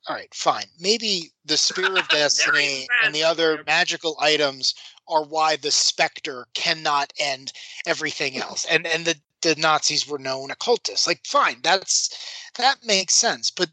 [0.07, 0.65] All right, fine.
[0.79, 4.73] Maybe the Spear of Destiny and the other magical items
[5.07, 7.51] are why the Spectre cannot end
[7.85, 8.65] everything else.
[8.65, 11.05] And and the the Nazis were known occultists.
[11.05, 13.51] Like, fine, that's that makes sense.
[13.51, 13.69] But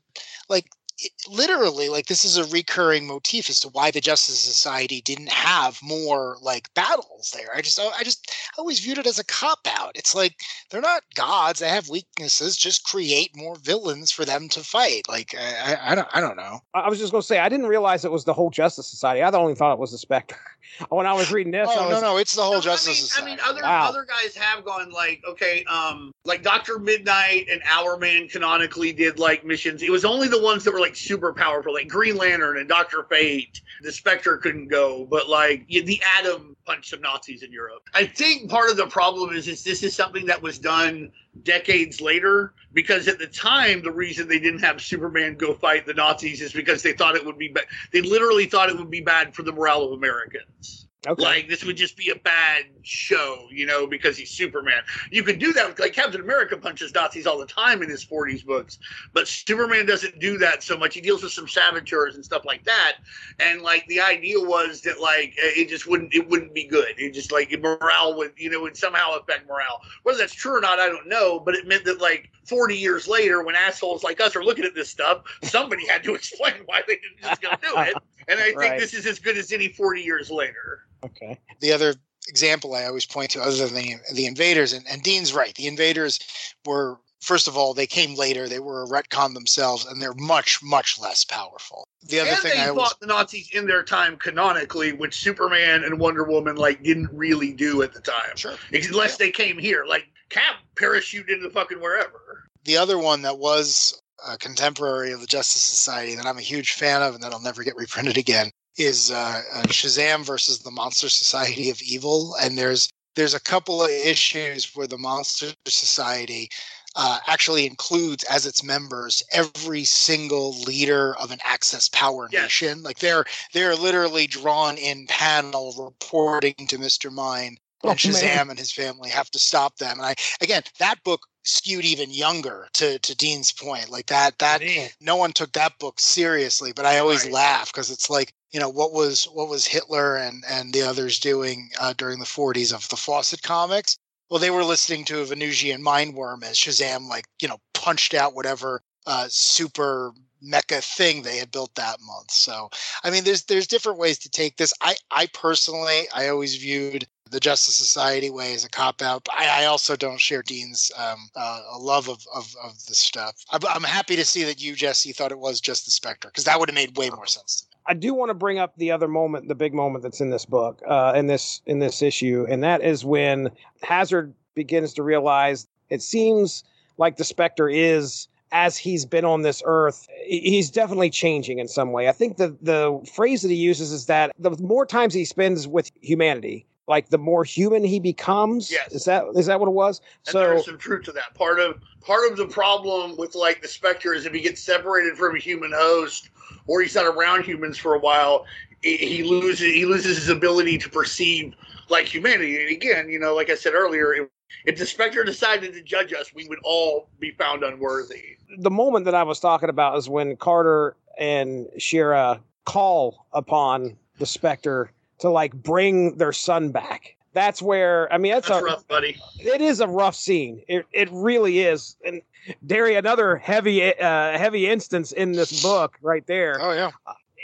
[0.49, 0.67] like
[1.01, 5.31] it, literally, like this is a recurring motif as to why the Justice Society didn't
[5.31, 7.49] have more like battles there.
[7.55, 9.93] I just I just I always viewed it as a cop out.
[9.95, 10.37] It's like
[10.71, 12.57] they're not gods; they have weaknesses.
[12.57, 15.03] Just create more villains for them to fight.
[15.09, 16.61] Like I, I, I don't I don't know.
[16.75, 18.89] I I was just going to say, I didn't realize it was the whole Justice
[18.89, 19.23] Society.
[19.23, 20.37] I only thought it was the Spectre.
[20.89, 22.95] When I was reading this, I Oh was, no, no, it's the whole Justice I
[22.95, 23.23] Society.
[23.23, 23.89] I mean, other Wow.
[23.89, 29.45] other guys have gone like, okay, um, like Doctor Midnight and Hourman canonically did like
[29.45, 29.83] missions.
[29.83, 33.05] It was only the ones that were like super powerful, like Green Lantern and Doctor
[33.05, 33.61] Fate.
[33.83, 37.83] The Spectre couldn't go, but like the Atom punched some Nazis in Europe.
[37.95, 41.13] I think part of the problem is, is this is something that was done
[41.45, 45.95] decades later because at the time the reason they didn't have Superman go fight the
[45.95, 47.61] Nazis is because they thought it would be ba-
[47.93, 50.89] they literally thought it would be bad for the morale of Americans.
[51.07, 51.23] Okay.
[51.23, 54.83] Like this would just be a bad show, you know, because he's Superman.
[55.11, 58.05] You can do that with like Captain America punches Nazis all the time in his
[58.05, 58.79] 40s books,
[59.15, 60.93] but Superman doesn't do that so much.
[60.93, 62.97] He deals with some saboteurs and stuff like that.
[63.39, 66.95] And like the idea was that like it just wouldn't it wouldn't be good.
[66.99, 69.81] It just like morale would you know would somehow affect morale.
[70.03, 71.41] Whether that's true or not, I don't know.
[71.41, 74.75] But it meant that like 40 years later, when assholes like us are looking at
[74.75, 77.95] this stuff, somebody had to explain why they didn't just go do it.
[78.29, 78.79] And I think Right.
[78.79, 80.87] this is as good as any 40 years later.
[81.05, 81.39] Okay.
[81.61, 81.95] the other
[82.29, 85.55] example I always point to, other than the, the invaders, and, and Dean's right.
[85.55, 86.19] The invaders
[86.67, 88.49] were, first of all, they came later.
[88.49, 91.85] They were a retcon themselves, and they're much, much less powerful.
[92.03, 95.19] The other and thing they I fought always, the Nazis in their time canonically, which
[95.19, 98.37] Superman and Wonder Woman like didn't really do at the time.
[98.37, 98.55] Sure.
[98.73, 102.45] Unless they came here, like Cap parachuted into fucking wherever.
[102.65, 106.73] the other one that was a contemporary of the Justice Society that I'm a huge
[106.73, 108.51] fan of, and that'll never get reprinted again,
[108.81, 112.35] is uh, uh, Shazam versus the Monster Society of Evil.
[112.41, 116.49] And there's there's a couple of issues where the Monster Society
[116.97, 122.83] uh, actually includes as its members every single leader of an Axis Power nation.
[122.83, 127.59] Like they're they're literally drawn in panel reporting to Mister Mind.
[127.83, 128.51] Oh, And Shazam man.
[128.51, 129.97] and his family have to stop them.
[130.01, 133.89] And I again, that book skewed even younger to to Dean's point.
[133.89, 134.61] Like that that
[135.01, 136.73] no one took that book seriously.
[136.77, 140.45] But I always laugh because it's like you know what was what was Hitler and
[140.49, 143.99] and the others doing uh, during the 40s of the Fawcett comics.
[144.29, 148.35] Well, they were listening to a Venusian mindworm as Shazam, like you know, punched out
[148.35, 152.31] whatever uh, super mecha thing they had built that month.
[152.31, 152.71] So,
[153.05, 154.73] I mean, there's there's different ways to take this.
[154.81, 159.29] I I personally, I always viewed the Justice Society way as a cop out.
[159.33, 163.37] I, I also don't share Dean's um, uh, love of, of of the stuff.
[163.51, 166.45] I'm, I'm happy to see that you, Jesse, thought it was just the Spectre because
[166.45, 167.70] that would have made way more sense to me.
[167.91, 170.47] I do want to bring up the other moment, the big moment that's in this
[170.47, 173.51] book, uh, in this in this issue, and that is when
[173.83, 176.63] Hazard begins to realize it seems
[176.99, 181.91] like the Spectre is as he's been on this earth, he's definitely changing in some
[181.91, 182.09] way.
[182.09, 185.67] I think the the phrase that he uses is that the more times he spends
[185.67, 188.71] with humanity, like the more human he becomes.
[188.71, 188.93] Yes.
[188.93, 190.03] Is that is that what it was?
[190.27, 191.33] And so there's some truth to that.
[191.35, 195.17] Part of part of the problem with like the Spectre is if he gets separated
[195.17, 196.31] from a human host
[196.67, 198.45] or he's not around humans for a while,
[198.83, 201.55] he, loses he loses his ability to perceive
[201.89, 202.61] like humanity.
[202.61, 204.29] And again, you know, like I said earlier, if,
[204.67, 208.37] if the Spectre decided to judge us, we would all be found unworthy.
[208.59, 214.27] the moment that I was talking about is when Carter and Shira call upon the
[214.27, 217.17] Spectre to like bring their son back.
[217.33, 219.17] That's where I mean that's, That's a rough, buddy.
[219.39, 220.63] it is a rough scene.
[220.67, 221.97] It it really is.
[222.05, 222.23] And
[222.67, 226.59] Darry, another heavy uh heavy instance in this book right there.
[226.61, 226.91] Oh yeah.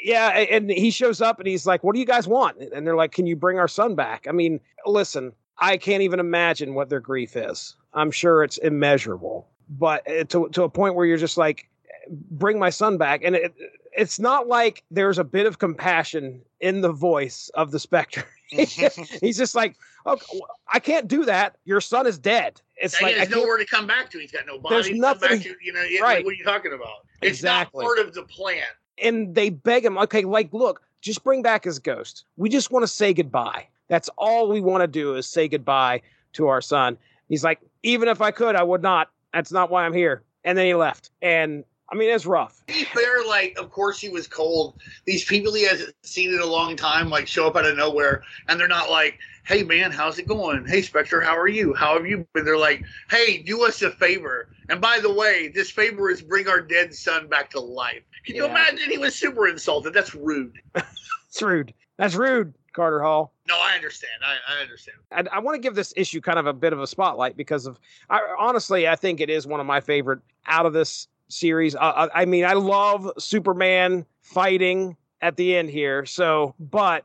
[0.03, 2.95] Yeah, and he shows up and he's like, "What do you guys want?" And they're
[2.97, 6.91] like, "Can you bring our son back?" I mean, listen, I can't even imagine what
[6.91, 7.75] their grief is.
[7.95, 11.69] I'm sure it's immeasurable, but uh, to to a point where you're just like,
[12.09, 13.55] "Bring my son back," and it,
[13.97, 18.25] it's not like there's a bit of compassion in the voice of the Spectre.
[18.51, 19.77] he's just like,
[20.07, 20.41] "Okay,
[20.73, 21.57] I can't do that.
[21.65, 24.11] Your son is dead." It's And like he I has can't- nowhere to come back
[24.11, 24.19] to.
[24.19, 24.75] He's got no body.
[24.75, 26.25] There's nothing- to, you know, yeah, Right.
[26.25, 27.07] what are you talking about?
[27.23, 27.83] It's Exactly.
[27.83, 28.63] not part of the plan.
[28.99, 32.25] and they beg him, okay, like, look, just bring back his ghost.
[32.39, 33.67] We just want to say goodbye.
[33.89, 36.01] That's all we want to do is say goodbye
[36.33, 36.97] to our son.
[37.29, 39.11] He's like, even if I could, I would not.
[39.35, 40.23] That's not why I'm here.
[40.45, 41.11] And then he left.
[41.21, 42.65] And I mean, it's rough.
[42.67, 44.81] To be fair, like, of course he was cold.
[45.05, 48.23] These people he hasn't seen in a long time, like, show up out of nowhere,
[48.49, 50.67] and they're not like, "Hey, man, how's it going?
[50.67, 51.75] Hey, Spectre, how are you?
[51.75, 55.49] How have you been?" They're like, "Hey, do us a favor." And by the way,
[55.49, 58.03] this favor is bring our dead son back to life.
[58.25, 58.91] Can you imagine?
[58.91, 59.95] He was super insulted.
[59.95, 60.61] That's rude.
[61.29, 61.75] It's rude.
[61.99, 63.35] That's rude, Carter Hall.
[63.47, 64.13] No, I understand.
[64.25, 64.97] I, I understand.
[65.11, 67.67] And I want to give this issue kind of a bit of a spotlight because
[67.67, 67.79] of,
[68.09, 71.75] I, honestly, I think it is one of my favorite out of this series.
[71.77, 76.05] I, I, mean, I love Superman fighting at the end here.
[76.07, 77.05] So, but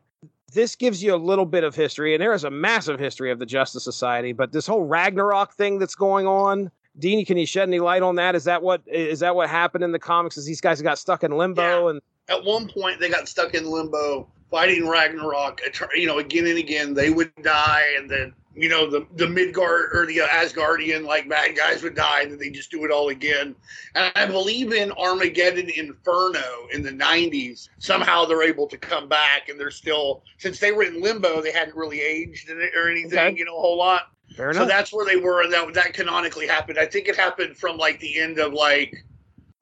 [0.53, 3.39] this gives you a little bit of history, and there is a massive history of
[3.39, 4.34] the Justice Society.
[4.34, 8.15] But this whole Ragnarok thing that's going on, Deanie, can you shed any light on
[8.15, 8.36] that?
[8.36, 10.38] Is that what is that what happened in the comics?
[10.38, 13.65] Is these guys got stuck in limbo and At one point, they got stuck in
[13.65, 15.61] limbo fighting Ragnarok.
[15.95, 19.91] You know, again and again, they would die, and then you know the the Midgard
[19.93, 23.10] or the Asgardian like bad guys would die, and then they just do it all
[23.10, 23.56] again.
[23.95, 27.70] And I believe in Armageddon Inferno in the '90s.
[27.80, 31.52] Somehow they're able to come back, and they're still since they were in limbo, they
[31.52, 33.38] hadn't really aged in it or anything, Okay.
[33.38, 34.08] you know, a whole lot.
[34.36, 36.78] Fair So that's where they were, and that that canonically happened.
[36.78, 38.93] I think it happened from like the end of like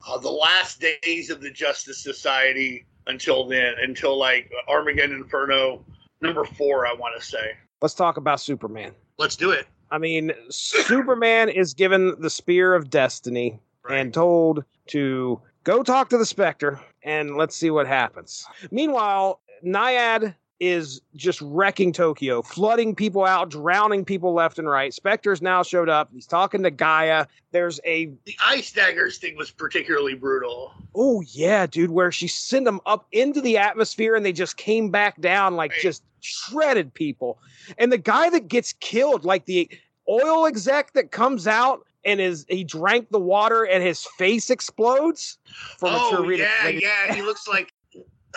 [0.06, 5.84] uh, the last days of the Justice Society until then, until like Armageddon Inferno
[6.20, 7.52] number four, I want to say.
[7.82, 8.92] Let's talk about Superman.
[9.18, 9.66] Let's do it.
[9.90, 13.58] I mean, Superman is given the spear of destiny
[13.90, 18.46] and told to go talk to the Spectre and let's see what happens.
[18.70, 24.92] Meanwhile, Naiad is just wrecking Tokyo, flooding people out, drowning people left and right.
[24.92, 26.10] Spectre's now showed up.
[26.12, 27.26] He's talking to Gaia.
[27.50, 30.74] There's a The ice daggers thing was particularly brutal.
[30.94, 34.90] oh yeah, dude, where she sent them up into the atmosphere and they just came
[34.90, 37.38] back down like just shredded people.
[37.78, 39.68] And the guy that gets killed, like the
[40.08, 45.38] oil exec that comes out and is he drank the water and his face explodes.
[45.78, 47.14] For oh yeah, yeah.
[47.14, 47.72] He looks like.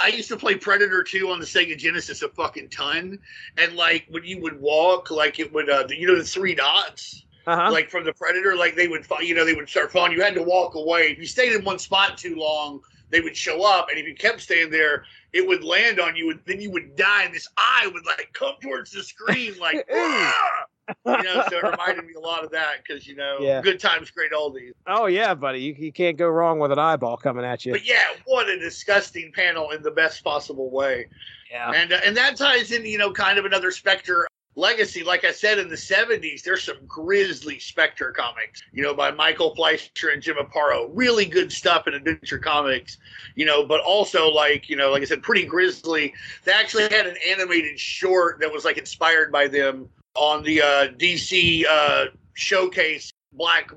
[0.02, 3.20] I used to play Predator 2 on the Sega Genesis a fucking ton,
[3.58, 7.26] and like when you would walk, like it would, uh, you know, the three dots.
[7.46, 7.70] Uh-huh.
[7.74, 10.34] like from the predator like they would you know they would start falling you had
[10.34, 12.80] to walk away if you stayed in one spot too long
[13.10, 16.32] they would show up and if you kept staying there it would land on you
[16.32, 19.86] and then you would die and this eye would like come towards the screen like
[19.94, 20.66] "Ah!"
[21.06, 23.62] You know so it reminded me a lot of that because you know Yeah.
[23.62, 25.60] good times great oldies Oh yeah, buddy.
[25.62, 27.72] You, you can't go wrong with an eyeball coming at you.
[27.72, 31.08] but yeah what a disgusting panel in the best possible way
[31.52, 31.72] Yeah.
[31.72, 35.32] and uh, and that ties in you know kind of another Spectre legacy like i
[35.32, 40.22] said in the 70s there's some grisly Spectre comics you know by michael fleischer and
[40.22, 43.00] jim aparo really good stuff in adventure comics
[43.36, 46.14] you know but also like you know like i said pretty grisly
[46.44, 50.88] they actually had an animated short that was like inspired by them on the uh
[50.98, 53.72] dc uh showcase black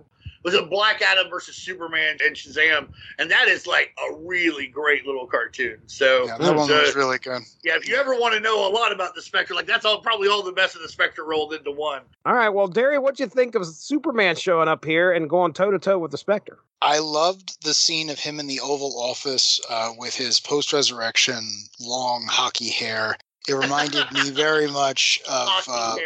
[0.47, 2.87] was it Black Adam versus Superman and Shazam,
[3.18, 5.78] and that is like a really great little cartoon.
[5.87, 7.43] So Yeah, that one uh, was really good.
[7.64, 10.01] yeah, if you ever want to know a lot about the Spectre, like that's all
[10.01, 12.03] probably all the best of the Spectre rolled into one.
[12.24, 15.72] All right, well, Darry, what'd you think of Superman showing up here and going toe
[15.72, 16.61] to toe with the Spectre?
[16.80, 21.43] I loved the scene of him in the Oval Office uh, with his post resurrection
[21.80, 23.16] long hockey hair.
[23.49, 25.97] It reminded me very much of uh.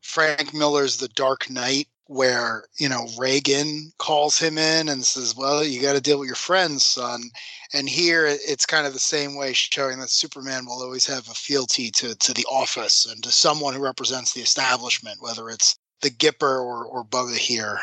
[0.00, 5.64] Frank Miller's The Dark Knight, where you know Reagan calls him in and says, "Well,
[5.64, 7.30] you got to deal with your friends, son."
[7.72, 11.34] And here it's kind of the same way, showing that Superman will always have a
[11.34, 16.10] fealty to to the office and to someone who represents the establishment, whether it's the
[16.10, 17.06] Gipper or or
[17.36, 17.80] here.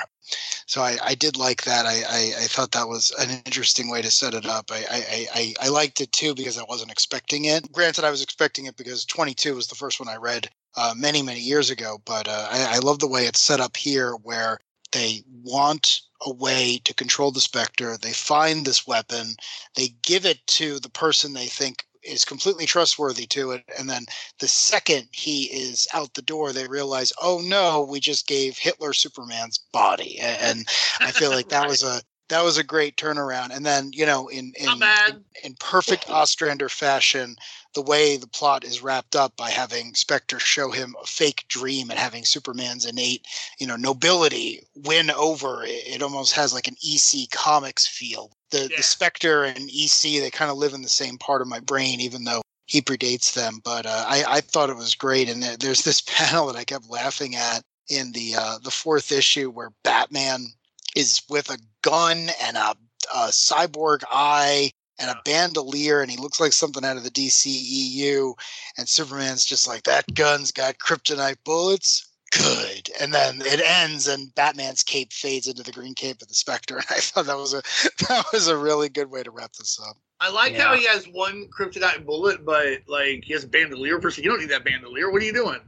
[0.65, 1.86] So I, I did like that.
[1.86, 4.71] I, I, I thought that was an interesting way to set it up.
[4.71, 7.71] I, I, I, I liked it too because I wasn't expecting it.
[7.71, 11.21] Granted, I was expecting it because 22 was the first one I read uh, many
[11.21, 12.01] many years ago.
[12.05, 14.59] But uh, I, I love the way it's set up here, where
[14.91, 17.97] they want a way to control the Spectre.
[17.97, 19.36] They find this weapon,
[19.75, 23.64] they give it to the person they think is completely trustworthy to it.
[23.78, 24.06] And then
[24.39, 28.93] the second he is out the door, they realize, oh no, we just gave Hitler
[28.93, 30.20] Superman's body.
[30.20, 30.68] And
[31.00, 33.50] I feel like that was a that was a great turnaround.
[33.50, 34.70] And then, you know, in in,
[35.08, 37.36] in, in perfect Ostrander fashion,
[37.74, 41.89] the way the plot is wrapped up by having Spectre show him a fake dream
[41.89, 43.26] and having Superman's innate,
[43.58, 45.64] you know, nobility win over.
[45.64, 48.32] It, it almost has like an EC comics feel.
[48.52, 48.78] The yeah.
[48.78, 52.00] the Spectre and EC they kind of live in the same part of my brain,
[52.00, 53.62] even though he predates them.
[53.64, 56.89] But uh, I I thought it was great, and there's this panel that I kept
[56.89, 60.47] laughing at in the uh, the fourth issue where Batman
[60.95, 62.76] is with a gun and a,
[63.14, 68.34] a cyborg eye and a bandolier, and he looks like something out of the DCEU.
[68.78, 72.09] And Superman's just like, that gun's got kryptonite bullets.
[72.32, 72.91] Good.
[73.01, 76.77] And then it ends, and Batman's cape fades into the green cape of the Spectre.
[76.80, 77.61] And I thought that was a
[78.07, 79.97] that was a really good way to wrap this up.
[80.19, 80.67] I like yeah.
[80.67, 83.99] how he has one kryptonite bullet, but like he has a bandolier.
[83.99, 85.11] Person, you don't need that bandolier.
[85.11, 85.59] What are you doing?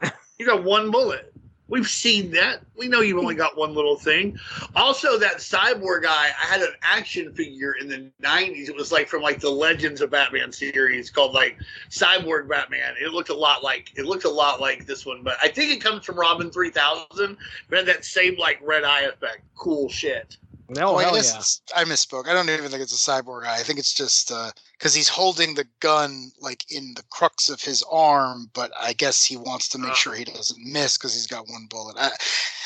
[0.38, 1.32] you got one bullet.
[1.68, 2.60] We've seen that.
[2.76, 4.38] We know you've only got one little thing.
[4.76, 8.68] Also, that cyborg guy, I had an action figure in the 90s.
[8.68, 11.58] It was like from like the Legends of Batman series called like
[11.90, 12.94] Cyborg Batman.
[13.00, 15.72] It looked a lot like it looked a lot like this one, but I think
[15.72, 17.36] it comes from Robin 3000,
[17.68, 19.42] but had that same like red eye effect.
[19.56, 20.36] Cool shit.
[20.68, 21.80] No, oh, I, guess yeah.
[21.80, 22.28] I misspoke.
[22.28, 23.54] I don't even think it's a cyborg guy.
[23.54, 27.60] I think it's just because uh, he's holding the gun like in the crux of
[27.60, 31.26] his arm, but I guess he wants to make sure he doesn't miss because he's
[31.26, 31.96] got one bullet.
[31.98, 32.10] I,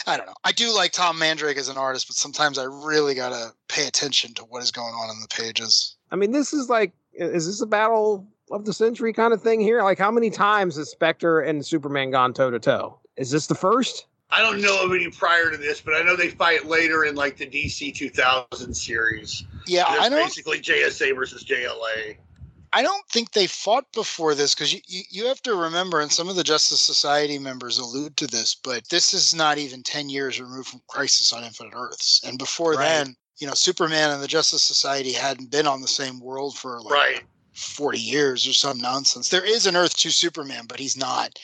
[0.06, 0.34] I don't know.
[0.44, 4.34] I do like Tom Mandrake as an artist, but sometimes I really gotta pay attention
[4.34, 5.96] to what is going on in the pages.
[6.10, 9.60] I mean, this is like, is this a battle of the century kind of thing
[9.60, 9.82] here?
[9.82, 12.98] Like, how many times has Spectre and Superman gone toe to toe?
[13.16, 14.06] Is this the first?
[14.32, 17.14] I don't know of any prior to this, but I know they fight later in
[17.16, 19.44] like the DC 2000 series.
[19.66, 20.16] Yeah, I know.
[20.16, 22.16] Basically, JSA versus JLA.
[22.72, 26.12] I don't think they fought before this because you, you, you have to remember, and
[26.12, 30.08] some of the Justice Society members allude to this, but this is not even 10
[30.08, 32.22] years removed from Crisis on Infinite Earths.
[32.24, 32.84] And before right.
[32.84, 36.80] then, you know, Superman and the Justice Society hadn't been on the same world for
[36.80, 37.22] like right.
[37.54, 39.30] 40 years or some nonsense.
[39.30, 41.40] There is an Earth 2 Superman, but he's not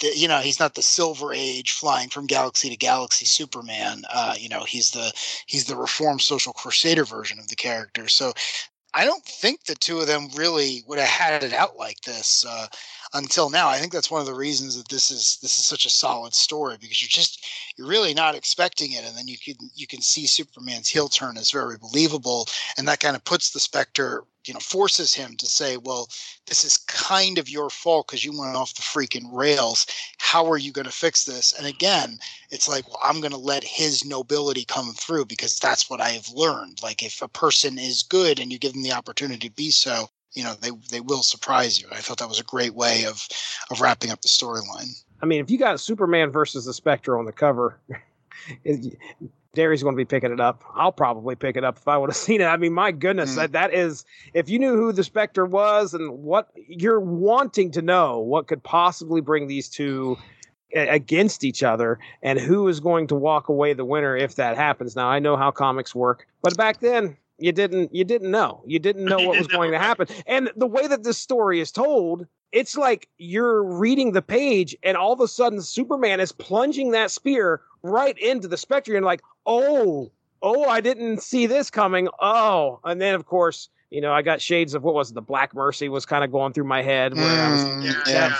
[0.00, 4.34] the, you know he's not the silver age flying from galaxy to galaxy superman uh,
[4.38, 5.12] you know he's the
[5.46, 8.08] he's the reformed social crusader version of the character.
[8.08, 8.32] So
[8.94, 12.44] i don't think the two of them really would have had it out like this
[12.48, 12.66] uh,
[13.14, 15.84] until now i think that's one of the reasons that this is this is such
[15.86, 17.46] a solid story because you're just
[17.76, 21.36] you're really not expecting it and then you can you can see superman's heel turn
[21.36, 22.46] is very believable
[22.76, 26.08] and that kind of puts the spectre you know forces him to say well
[26.46, 29.86] this is kind of your fault because you went off the freaking rails.
[30.18, 31.52] How are you going to fix this?
[31.52, 32.18] And again
[32.50, 36.10] it's like well i'm going to let his nobility come through because that's what i
[36.10, 36.82] have learned.
[36.82, 40.08] Like if a person is good and you give them the opportunity to be so
[40.38, 43.26] you know they they will surprise you i thought that was a great way of
[43.70, 47.24] of wrapping up the storyline i mean if you got superman versus the spectre on
[47.24, 47.80] the cover
[49.54, 50.62] Darry's going to be picking it up.
[50.76, 52.44] I'll probably pick it up if I would have seen it.
[52.44, 53.36] I mean, my goodness, mm.
[53.36, 57.82] that, that is, if you knew who the Spectre was and what you're wanting to
[57.82, 60.16] know, what could possibly bring these two
[60.74, 64.94] against each other and who is going to walk away the winner if that happens.
[64.94, 68.78] Now, I know how comics work, but back then, you didn't you didn't know you
[68.78, 72.26] didn't know what was going to happen and the way that this story is told
[72.50, 77.10] it's like you're reading the page and all of a sudden superman is plunging that
[77.10, 80.12] spear right into the spectre and like oh,
[80.42, 82.08] oh, I didn't see this coming.
[82.20, 85.22] Oh, and then of course, you know, I got shades of what was it, the
[85.22, 88.36] Black Mercy was kind of going through my head where mm, I was, mm, yeah.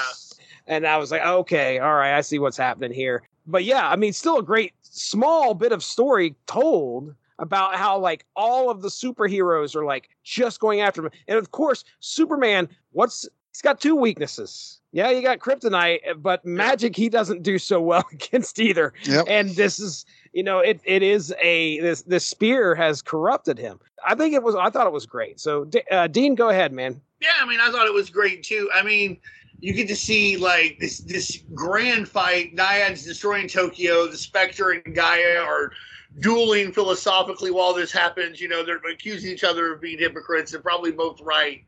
[0.66, 3.22] and I was like, okay, all right, I see what's happening here.
[3.46, 8.24] But yeah, I mean, still a great small bit of story told about how like
[8.36, 11.12] all of the superheroes are like just going after him.
[11.26, 14.80] And of course, Superman, what's he's got two weaknesses.
[14.92, 18.92] Yeah, you got kryptonite, but magic he doesn't do so well against either.
[19.04, 19.26] Yep.
[19.28, 23.80] And this is you know, it it is a this this spear has corrupted him.
[24.06, 24.54] I think it was.
[24.54, 25.40] I thought it was great.
[25.40, 27.00] So, uh, Dean, go ahead, man.
[27.20, 28.70] Yeah, I mean, I thought it was great too.
[28.72, 29.18] I mean,
[29.60, 32.54] you get to see like this this grand fight.
[32.54, 34.06] Naiad's destroying Tokyo.
[34.06, 35.72] The Spectre and Gaia are
[36.20, 38.40] dueling philosophically while this happens.
[38.40, 40.52] You know, they're accusing each other of being hypocrites.
[40.52, 41.64] They're probably both right.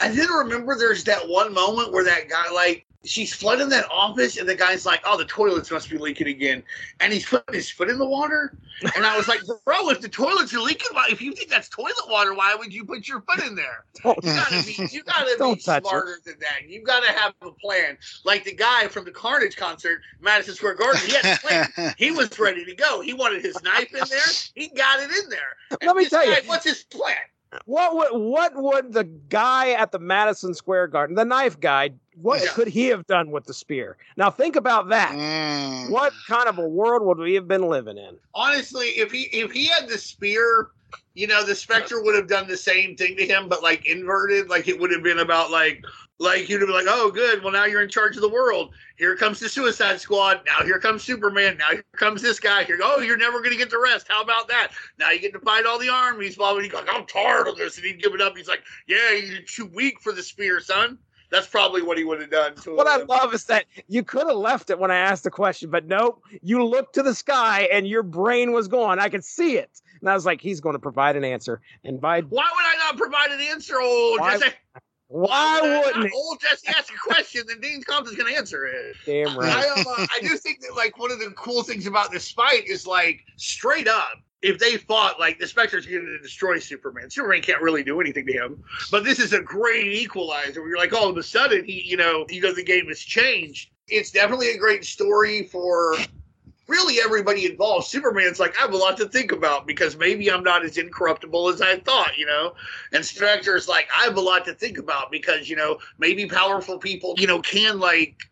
[0.00, 4.36] And then remember, there's that one moment where that guy like she's flooding that office,
[4.36, 6.62] and the guy's like, "Oh, the toilets must be leaking again,"
[7.00, 8.56] and he's putting his foot in the water.
[8.94, 11.06] And I was like, "Bro, if the toilets are leaking, why?
[11.10, 13.84] If you think that's toilet water, why would you put your foot in there?
[14.04, 15.86] You gotta be, you gotta be touch it.
[15.86, 16.68] smarter than that.
[16.68, 17.96] You gotta have a plan.
[18.24, 21.94] Like the guy from the Carnage concert, Madison Square Garden, he had a plan.
[21.98, 23.00] he was ready to go.
[23.00, 24.20] He wanted his knife in there.
[24.54, 25.56] He got it in there.
[25.80, 26.36] And Let me tell you.
[26.46, 27.16] what's his plan?
[27.64, 32.42] What would what would the guy at the Madison Square Garden, the knife guy, what
[32.42, 32.50] Yeah.
[32.52, 33.96] could he have done with the spear?
[34.16, 35.12] Now think about that.
[35.12, 35.90] Mm.
[35.90, 38.16] What kind of a world would we have been living in?
[38.34, 40.68] honestly, if he if he had the spear,
[41.14, 44.48] you know, the Spectre would have done the same thing to him, but like inverted.
[44.48, 45.84] Like it would have been about like
[46.18, 47.42] like you'd be like, oh, good.
[47.42, 48.72] Well, now you're in charge of the world.
[48.96, 50.40] Here comes the Suicide Squad.
[50.46, 51.58] Now here comes Superman.
[51.58, 52.64] Now here comes this guy.
[52.64, 54.06] Here, oh, you're never gonna get the rest.
[54.08, 54.68] How about that?
[54.98, 56.36] Now you get to fight all the armies.
[56.36, 56.62] Blah blah.
[56.62, 58.36] He's like, I'm tired of this, and he'd give it up.
[58.36, 60.98] He's like, yeah, you're too weak for the spear, son.
[61.30, 62.54] That's probably what he would have done.
[62.54, 65.30] To What I love is that you could have left it when I asked the
[65.30, 66.22] question, but nope.
[66.40, 69.00] You looked to the sky and your brain was gone.
[69.00, 69.82] I could see it.
[70.00, 71.60] And I was like, he's going to provide an answer.
[71.84, 74.54] And by Why would I not provide an answer, old Why- Jesse?
[75.08, 76.12] Why wouldn't?
[76.12, 78.96] Old Jesse asked a question, then Dean Compton's going to answer it.
[79.04, 79.52] Damn right.
[79.52, 82.30] I, um, uh, I do think that like one of the cool things about this
[82.30, 84.18] fight is like straight up.
[84.42, 88.26] If they fought like the Spectre's going to destroy Superman, Superman can't really do anything
[88.26, 88.64] to him.
[88.90, 90.60] But this is a great equalizer.
[90.60, 93.00] Where you're like, all of a sudden, he, you know, you know, the game has
[93.00, 93.70] changed.
[93.88, 95.96] It's definitely a great story for
[96.68, 97.86] really everybody involved.
[97.86, 101.48] Superman's like, I have a lot to think about because maybe I'm not as incorruptible
[101.48, 102.54] as I thought, you know.
[102.92, 106.78] And Spectre's like, I have a lot to think about because you know maybe powerful
[106.78, 108.28] people, you know, can like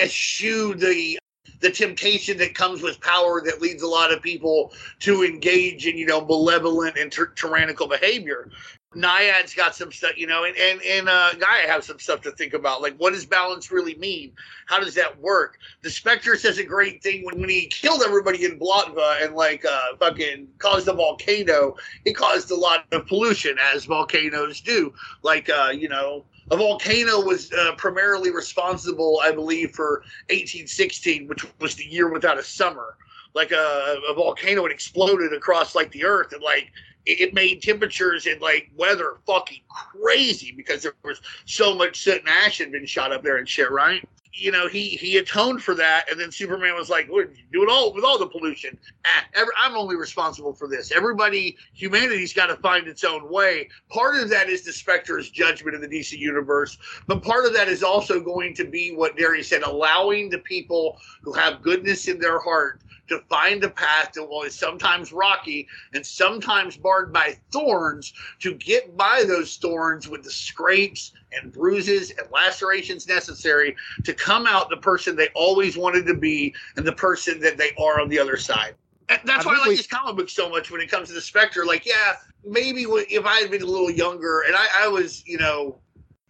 [0.00, 1.18] eschew the
[1.60, 5.96] the temptation that comes with power that leads a lot of people to engage in
[5.96, 8.50] you know malevolent and tyr- tyrannical behavior.
[8.94, 12.30] Naiad's got some stuff, you know, and and and uh, Gaia have some stuff to
[12.32, 12.82] think about.
[12.82, 14.32] Like, what does balance really mean?
[14.66, 15.58] How does that work?
[15.82, 19.64] The Spectre says a great thing when, when he killed everybody in Vlatava and like
[19.64, 21.74] uh, fucking caused a volcano.
[22.04, 24.92] It caused a lot of pollution, as volcanoes do.
[25.22, 31.46] Like, uh, you know, a volcano was uh, primarily responsible, I believe, for 1816, which
[31.60, 32.96] was the year without a summer.
[33.34, 36.70] Like a, a volcano had exploded across like the earth and like
[37.06, 42.28] it made temperatures and like weather fucking crazy because there was so much soot and
[42.28, 44.06] ash had been shot up there and shit, right?
[44.34, 47.28] You know, he he atoned for that, and then Superman was like, "What?
[47.52, 48.78] Do it all with all the pollution.
[49.04, 50.90] Ah, every, I'm only responsible for this.
[50.90, 53.68] Everybody, humanity's got to find its own way.
[53.90, 57.68] Part of that is the Spectre's judgment of the DC universe, but part of that
[57.68, 62.18] is also going to be what Darius said, allowing the people who have goodness in
[62.18, 62.80] their heart
[63.12, 68.96] to find a path that is sometimes rocky and sometimes barred by thorns to get
[68.96, 74.76] by those thorns with the scrapes and bruises and lacerations necessary to come out the
[74.76, 78.36] person they always wanted to be and the person that they are on the other
[78.36, 78.74] side.
[79.08, 81.08] And that's I why I like we- these comic books so much when it comes
[81.08, 81.64] to the Spectre.
[81.66, 85.38] Like, yeah, maybe if I had been a little younger and I, I was, you
[85.38, 85.78] know,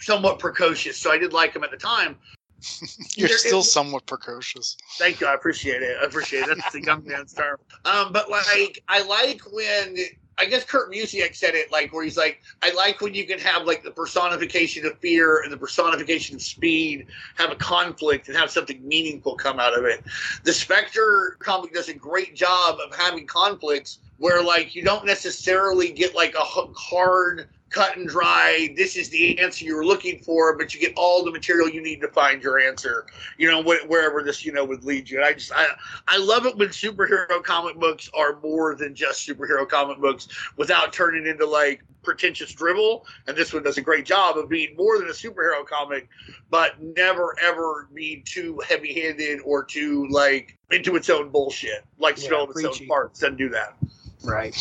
[0.01, 2.17] somewhat precocious, so I did like him at the time.
[3.17, 4.77] You're There still is- somewhat precocious.
[4.99, 5.27] Thank you.
[5.27, 5.97] I appreciate it.
[6.01, 6.59] I appreciate it.
[6.59, 7.59] That's the young man's term.
[7.85, 9.97] Um, but like, I like when
[10.39, 13.39] I guess Kurt Busiek said it like where he's like, I like when you can
[13.41, 17.07] have like the personification of fear and the personification of speed
[17.37, 20.03] have a conflict and have something meaningful come out of it.
[20.45, 25.93] The Spectre comic does a great job of having conflicts where like you don't necessarily
[25.93, 26.41] get like a
[26.75, 30.93] hard cut and dry this is the answer you were looking for but you get
[30.97, 33.07] all the material you need to find your answer
[33.39, 35.17] you know wh- wherever this you know would lead you.
[35.17, 35.67] And i just i
[36.09, 40.93] i love it when superhero comic books are more than just superhero comic books without
[40.93, 43.07] turning into like pretentious drivel.
[43.27, 46.09] And this one does a great job of being more than a superhero comic
[46.51, 52.45] but never ever be too heavy-handed or too like into its own bullshit like Yeah,
[52.49, 53.77] its own parts doesn't do that.
[54.25, 54.55] Right.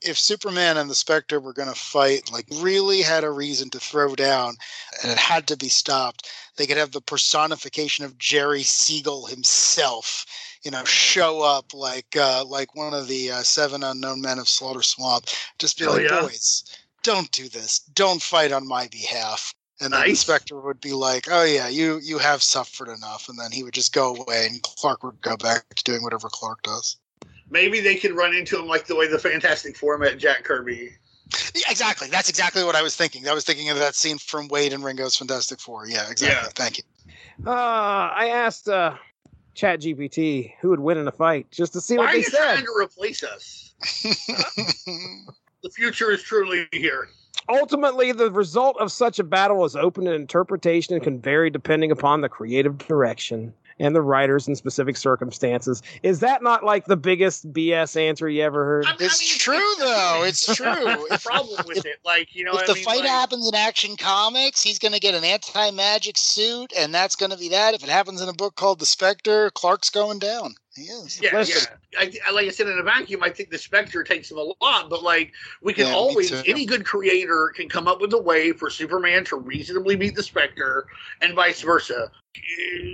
[0.00, 3.80] If Superman and the Spectre were going to fight, like really had a reason to
[3.80, 4.56] throw down,
[5.02, 10.24] and it had to be stopped, they could have the personification of Jerry Siegel himself,
[10.62, 14.48] you know, show up like uh, like one of the uh, seven unknown men of
[14.48, 15.26] Slaughter Swamp.
[15.58, 16.22] Just be Oh, like, yeah?
[16.22, 16.64] boys,
[17.02, 17.80] don't do this.
[17.94, 19.54] Don't fight on my behalf.
[19.80, 20.20] And then the Nice.
[20.20, 23.74] Spectre would be like, "Oh yeah, you you have suffered enough," and then he would
[23.74, 26.96] just go away, and Clark would go back to doing whatever Clark does.
[27.50, 30.90] Maybe they could run into him like the way the fantastic four met jack kirby
[31.54, 32.08] Yeah, exactly.
[32.08, 33.28] That's exactly what I was thinking.
[33.28, 35.86] I was thinking of that scene from Waid and Wieringo's Fantastic Four.
[35.86, 36.28] Yeah, exactly.
[36.28, 36.48] Yeah.
[36.54, 36.84] Thank you.
[37.46, 37.50] Uh,
[38.14, 38.94] I asked uh,
[39.54, 42.18] Chat GPT who would win in a fight just to see Why what are they
[42.18, 42.52] you said.
[42.54, 43.74] trying to replace us?
[45.62, 47.08] the future is truly here.
[47.48, 51.90] Ultimately, the result of such a battle is open to interpretation and can vary depending
[51.90, 55.82] upon the creative direction and the writers in specific circumstances.
[56.02, 58.86] Is that not like the biggest BS answer you ever heard?
[59.00, 60.22] It's true though.
[60.24, 60.64] It's true.
[60.64, 63.54] the problem with it, like you know, if I the mean, fight like, happens in
[63.54, 67.74] Action Comics, he's going to get an anti-magic suit, and that's going to be that.
[67.74, 70.54] If it happens in a book called The Spectre, Clark's going down.
[70.74, 71.20] He is.
[71.20, 71.56] Yeah, yeah.
[71.98, 74.42] I, I, like I said, in a vacuum, I think the Spectre takes him a
[74.62, 78.22] lot, but like we can Yeah, always, any good creator can come up with a
[78.22, 80.86] way for Superman to reasonably beat the Spectre,
[81.20, 82.12] and vice versa.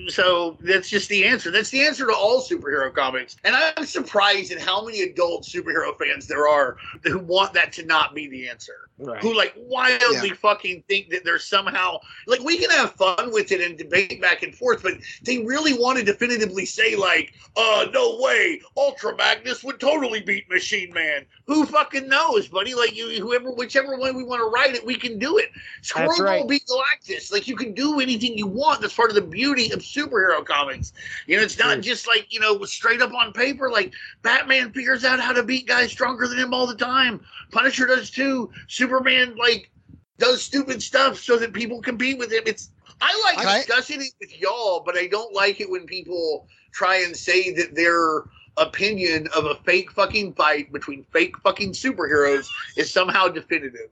[0.09, 1.51] So that's just the answer.
[1.51, 3.37] That's the answer to all superhero comics.
[3.45, 7.85] And I'm surprised at how many adult superhero fans there are who want that to
[7.85, 8.89] not be the answer.
[8.97, 9.21] Right.
[9.21, 11.99] Who like wildly fucking think that they're somehow
[12.29, 15.73] like we can have fun with it and debate back and forth, but they really
[15.73, 21.27] want to definitively say like, uh, no way, Ultra Magnus would totally beat Machine Man.
[21.49, 22.75] Who fucking knows, buddy?
[22.75, 25.51] Like you, whoever, whichever way we want to write it, we can do it.
[25.83, 26.49] Squirrel right.
[26.49, 27.33] beat Galactus.
[27.33, 28.81] Like you can do anything you want.
[28.81, 30.93] That's part of the beauty of superhero comics.
[31.27, 31.81] You know, it's not hmm.
[31.83, 33.71] just like you know straight up on paper.
[33.71, 33.93] Like
[34.23, 37.21] Batman figures out how to beat guys stronger than him all the time.
[37.51, 38.51] Punisher does too.
[38.69, 39.71] Superman like
[40.19, 42.43] does stupid stuff so that people compete with him.
[42.47, 42.71] It's
[43.01, 47.17] I like discussing it with y'all, but I don't like it when people try and
[47.17, 48.25] say that their
[48.57, 52.47] opinion of a fake fucking fight between fake fucking superheroes
[52.77, 53.91] is somehow definitive.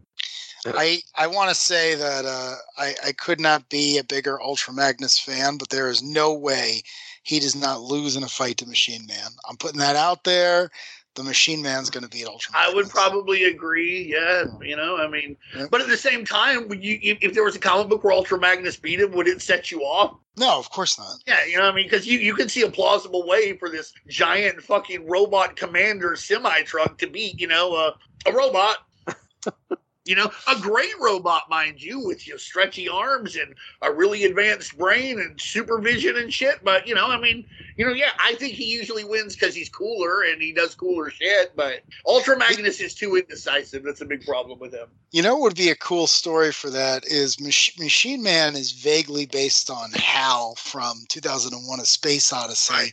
[0.66, 4.72] I I want to say that uh, I I could not be a bigger Ultra
[4.72, 6.82] Magnus fan, but there is no way
[7.24, 9.30] he does not lose in a fight to Machine Man.
[9.48, 10.70] I'm putting that out there.
[11.14, 12.52] The Machine Man's going to beat Ultra.
[12.52, 12.72] Magnus.
[12.72, 14.02] I would probably agree.
[14.10, 15.36] Yeah, you know, I mean,
[15.70, 18.14] but at the same time, would you if, if there was a comic book where
[18.14, 20.16] Ultra Magnus beat him, would it set you off?
[20.36, 21.16] No, of course not.
[21.26, 21.86] Yeah, you know what I mean?
[21.86, 26.62] Because you, you can see a plausible way for this giant fucking robot commander semi
[26.62, 27.93] truck to beat, you know, uh,
[28.24, 28.78] a robot.
[30.04, 34.76] you know, a great robot, mind you, with your stretchy arms and a really advanced
[34.76, 36.62] brain and supervision and shit.
[36.64, 37.46] But, you know, I mean,
[37.76, 41.10] you know, yeah, I think he usually wins because he's cooler and he does cooler
[41.10, 41.54] shit.
[41.54, 43.84] But Ultra Magnus is too indecisive.
[43.84, 44.88] That's a big problem with him.
[45.12, 48.72] You know what would be a cool story for that is Mach- Machine Man is
[48.72, 52.92] vaguely based on Hal from 2001: A Space Odyssey.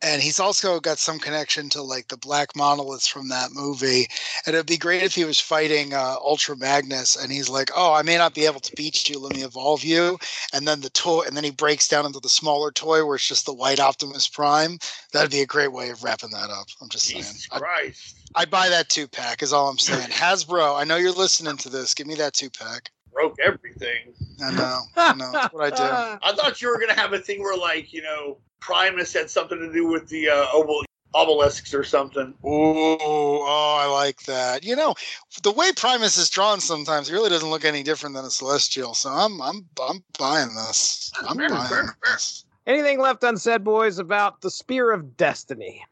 [0.00, 4.06] And he's also got some connection to like the Black Monoliths from that movie.
[4.46, 7.92] And it'd be great if he was fighting uh, Ultra Magnus and he's like, "Oh,
[7.94, 9.18] I may not be able to beat you.
[9.18, 10.18] Let me evolve you."
[10.52, 13.26] And then the toy, and then he breaks down into the smaller toy where it's
[13.26, 14.78] just the white Optimus Prime.
[15.12, 16.68] That'd be a great way of wrapping that up.
[16.80, 17.24] I'm just saying.
[17.50, 18.16] I'd, Christ.
[18.36, 19.42] I'd buy that two pack.
[19.42, 20.10] Is all I'm saying.
[20.10, 21.94] Hasbro, I know you're listening to this.
[21.94, 22.92] Give me that two pack.
[23.12, 24.14] Broke everything.
[24.42, 24.80] I know.
[24.96, 25.32] I know.
[25.32, 25.82] That's what I do.
[26.22, 29.30] I thought you were going to have a thing where, like, you know, Primus had
[29.30, 32.34] something to do with the uh, obel- obelisks or something.
[32.44, 34.64] Ooh, oh, I like that.
[34.64, 34.94] You know,
[35.42, 38.94] the way Primus is drawn sometimes, he really doesn't look any different than a celestial.
[38.94, 41.10] So I'm, I'm, I'm buying this.
[41.26, 42.44] I'm buying this.
[42.66, 45.84] Anything left unsaid, boys, about the Spear of Destiny?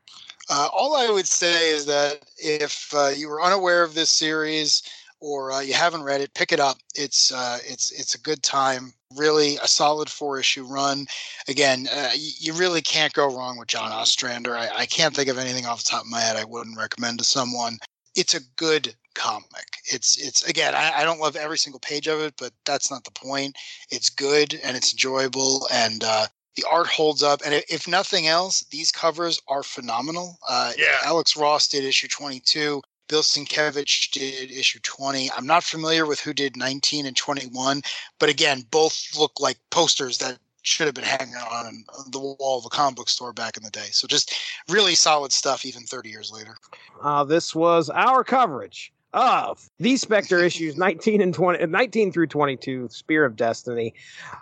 [0.48, 4.82] Uh, all I would say is that if uh, you were unaware of this series
[5.20, 6.78] or uh, you haven't read it, pick it up.
[6.94, 8.92] It's uh, it's it's a good time.
[9.16, 11.06] Really, a solid four issue run.
[11.48, 14.56] Again, uh, you really can't go wrong with John Ostrander.
[14.56, 17.18] I, I can't think of anything off the top of my head I wouldn't recommend
[17.18, 17.78] to someone.
[18.16, 19.78] It's a good comic.
[19.84, 23.04] It's it's again, I, I don't love every single page of it, but that's not
[23.04, 23.56] the point.
[23.90, 26.26] It's good and it's enjoyable and uh,
[26.56, 27.40] the art holds up.
[27.44, 30.38] And if nothing else, these covers are phenomenal.
[30.48, 30.96] Uh, Yeah.
[31.04, 32.82] Alex Ross did issue 22.
[33.08, 35.30] Bill Sienkiewicz did issue 20.
[35.32, 37.82] I'm not familiar with who did 19 and 21,
[38.18, 42.66] but again, both look like posters that should have been hanging on the wall of
[42.66, 43.86] a comic book store back in the day.
[43.92, 44.34] So just
[44.68, 46.56] really solid stuff, even 30 years later.
[47.00, 52.26] Uh, this was our coverage of these Spectre issues 19 and 20, uh, 19 through
[52.26, 53.94] 22, Spear of Destiny.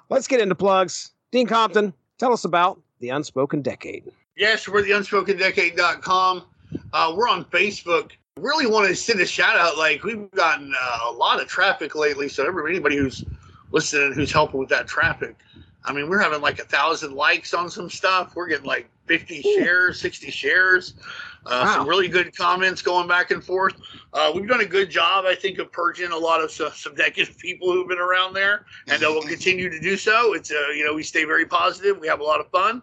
[0.08, 1.10] Let's get into plugs.
[1.30, 4.04] Dean Compton, tell us about the Unspoken Decade.
[4.36, 6.44] Yes, we're the unspokendecade.com.
[6.92, 8.12] Uh, we're on Facebook.
[8.40, 9.78] Really want to send a shout out.
[9.78, 12.28] Like, we've gotten uh, a lot of traffic lately.
[12.28, 13.24] So, everybody, anybody who's
[13.70, 15.36] listening who's helping with that traffic,
[15.84, 18.34] I mean, we're having like a thousand likes on some stuff.
[18.34, 20.94] We're getting like 50 shares, 60 shares.
[21.46, 23.74] Uh, Some really good comments going back and forth.
[24.12, 26.94] Uh, we've done a good job, I think, of purging a lot of su- some
[26.94, 30.34] negative people who've been around there, and uh, we'll continue to do so.
[30.34, 32.82] It's uh, you know we stay very positive, we have a lot of fun,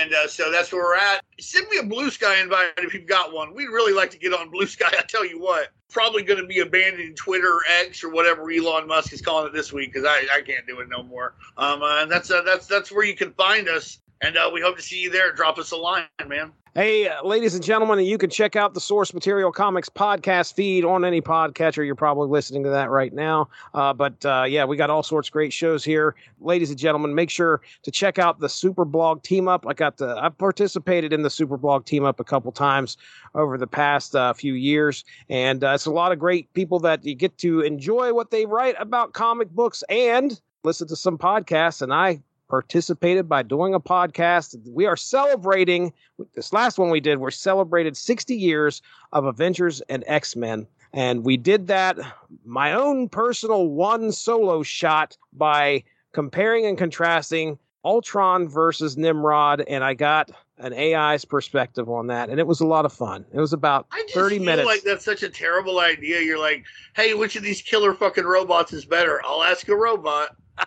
[0.00, 1.22] and uh, so that's where we're at.
[1.40, 3.54] Send me a Blue Sky invite if you've got one.
[3.54, 4.88] We'd really like to get on Blue Sky.
[4.90, 8.86] I tell you what, probably going to be abandoning Twitter, or X, or whatever Elon
[8.86, 11.34] Musk is calling it this week because I, I can't do it no more.
[11.56, 14.60] Um, uh, and that's uh, that's that's where you can find us, and uh, we
[14.60, 15.32] hope to see you there.
[15.32, 16.52] Drop us a line, man.
[16.74, 20.84] Hey, uh, ladies and gentlemen, you can check out the Source Material Comics podcast feed
[20.84, 21.84] on any podcatcher.
[21.84, 23.48] You're probably listening to that right now.
[23.74, 26.14] Uh, but uh, yeah, we got all sorts of great shows here.
[26.40, 29.66] Ladies and gentlemen, make sure to check out the Super Blog Team Up.
[29.66, 32.96] I got the, I've participated in the Super Blog Team Up a couple times
[33.34, 35.04] over the past uh, few years.
[35.28, 38.46] And uh, it's a lot of great people that you get to enjoy what they
[38.46, 41.82] write about comic books and listen to some podcasts.
[41.82, 44.56] And I participated by doing a podcast.
[44.68, 45.92] We are celebrating
[46.34, 47.18] this last one we did.
[47.18, 50.66] We're celebrated 60 years of Avengers and X Men.
[50.92, 51.98] And we did that,
[52.44, 59.60] my own personal one solo shot by comparing and contrasting Ultron versus Nimrod.
[59.68, 62.30] And I got an AI's perspective on that.
[62.30, 63.24] And it was a lot of fun.
[63.32, 64.66] It was about I just 30 feel minutes.
[64.66, 66.20] like that's such a terrible idea.
[66.20, 66.64] You're like,
[66.96, 69.20] hey, which of these killer fucking robots is better?
[69.24, 70.36] I'll ask a robot.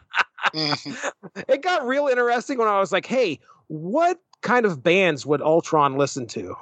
[0.53, 1.39] Mm-hmm.
[1.47, 5.97] it got real interesting when I was like, hey, what kind of bands would Ultron
[5.97, 6.55] listen to?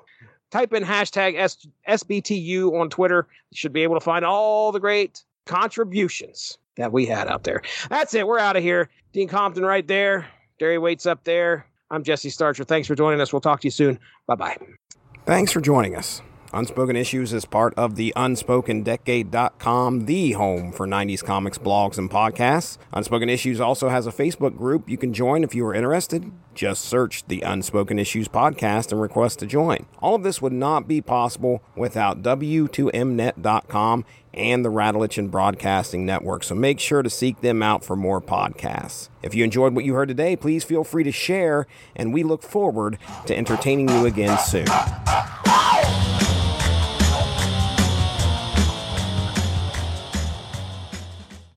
[0.51, 3.27] Type in hashtag S- SBTU on Twitter.
[3.51, 7.61] You should be able to find all the great contributions that we had out there.
[7.89, 8.27] That's it.
[8.27, 8.89] We're out of here.
[9.13, 10.27] Dean Compton right there.
[10.59, 11.65] Darry Waits up there.
[11.91, 12.63] I'm Jesse Starcher.
[12.63, 13.33] Thanks for joining us.
[13.33, 13.99] We'll talk to you soon.
[14.27, 14.57] Bye bye.
[15.25, 16.21] Thanks for joining us.
[16.51, 22.79] Unspoken Issues is part of the UnspokenDecade.com, the home for 90s comics blogs and podcasts.
[22.91, 26.31] Unspoken Issues also has a Facebook group you can join if you are interested.
[26.55, 29.85] Just search the Unspoken Issues podcast and request to join.
[30.01, 36.43] All of this would not be possible without W2Mnet.com and the Rattlich and Broadcasting Network,
[36.43, 39.09] so make sure to seek them out for more podcasts.
[39.21, 42.41] If you enjoyed what you heard today, please feel free to share, and we look
[42.41, 42.97] forward
[43.27, 44.67] to entertaining you again soon.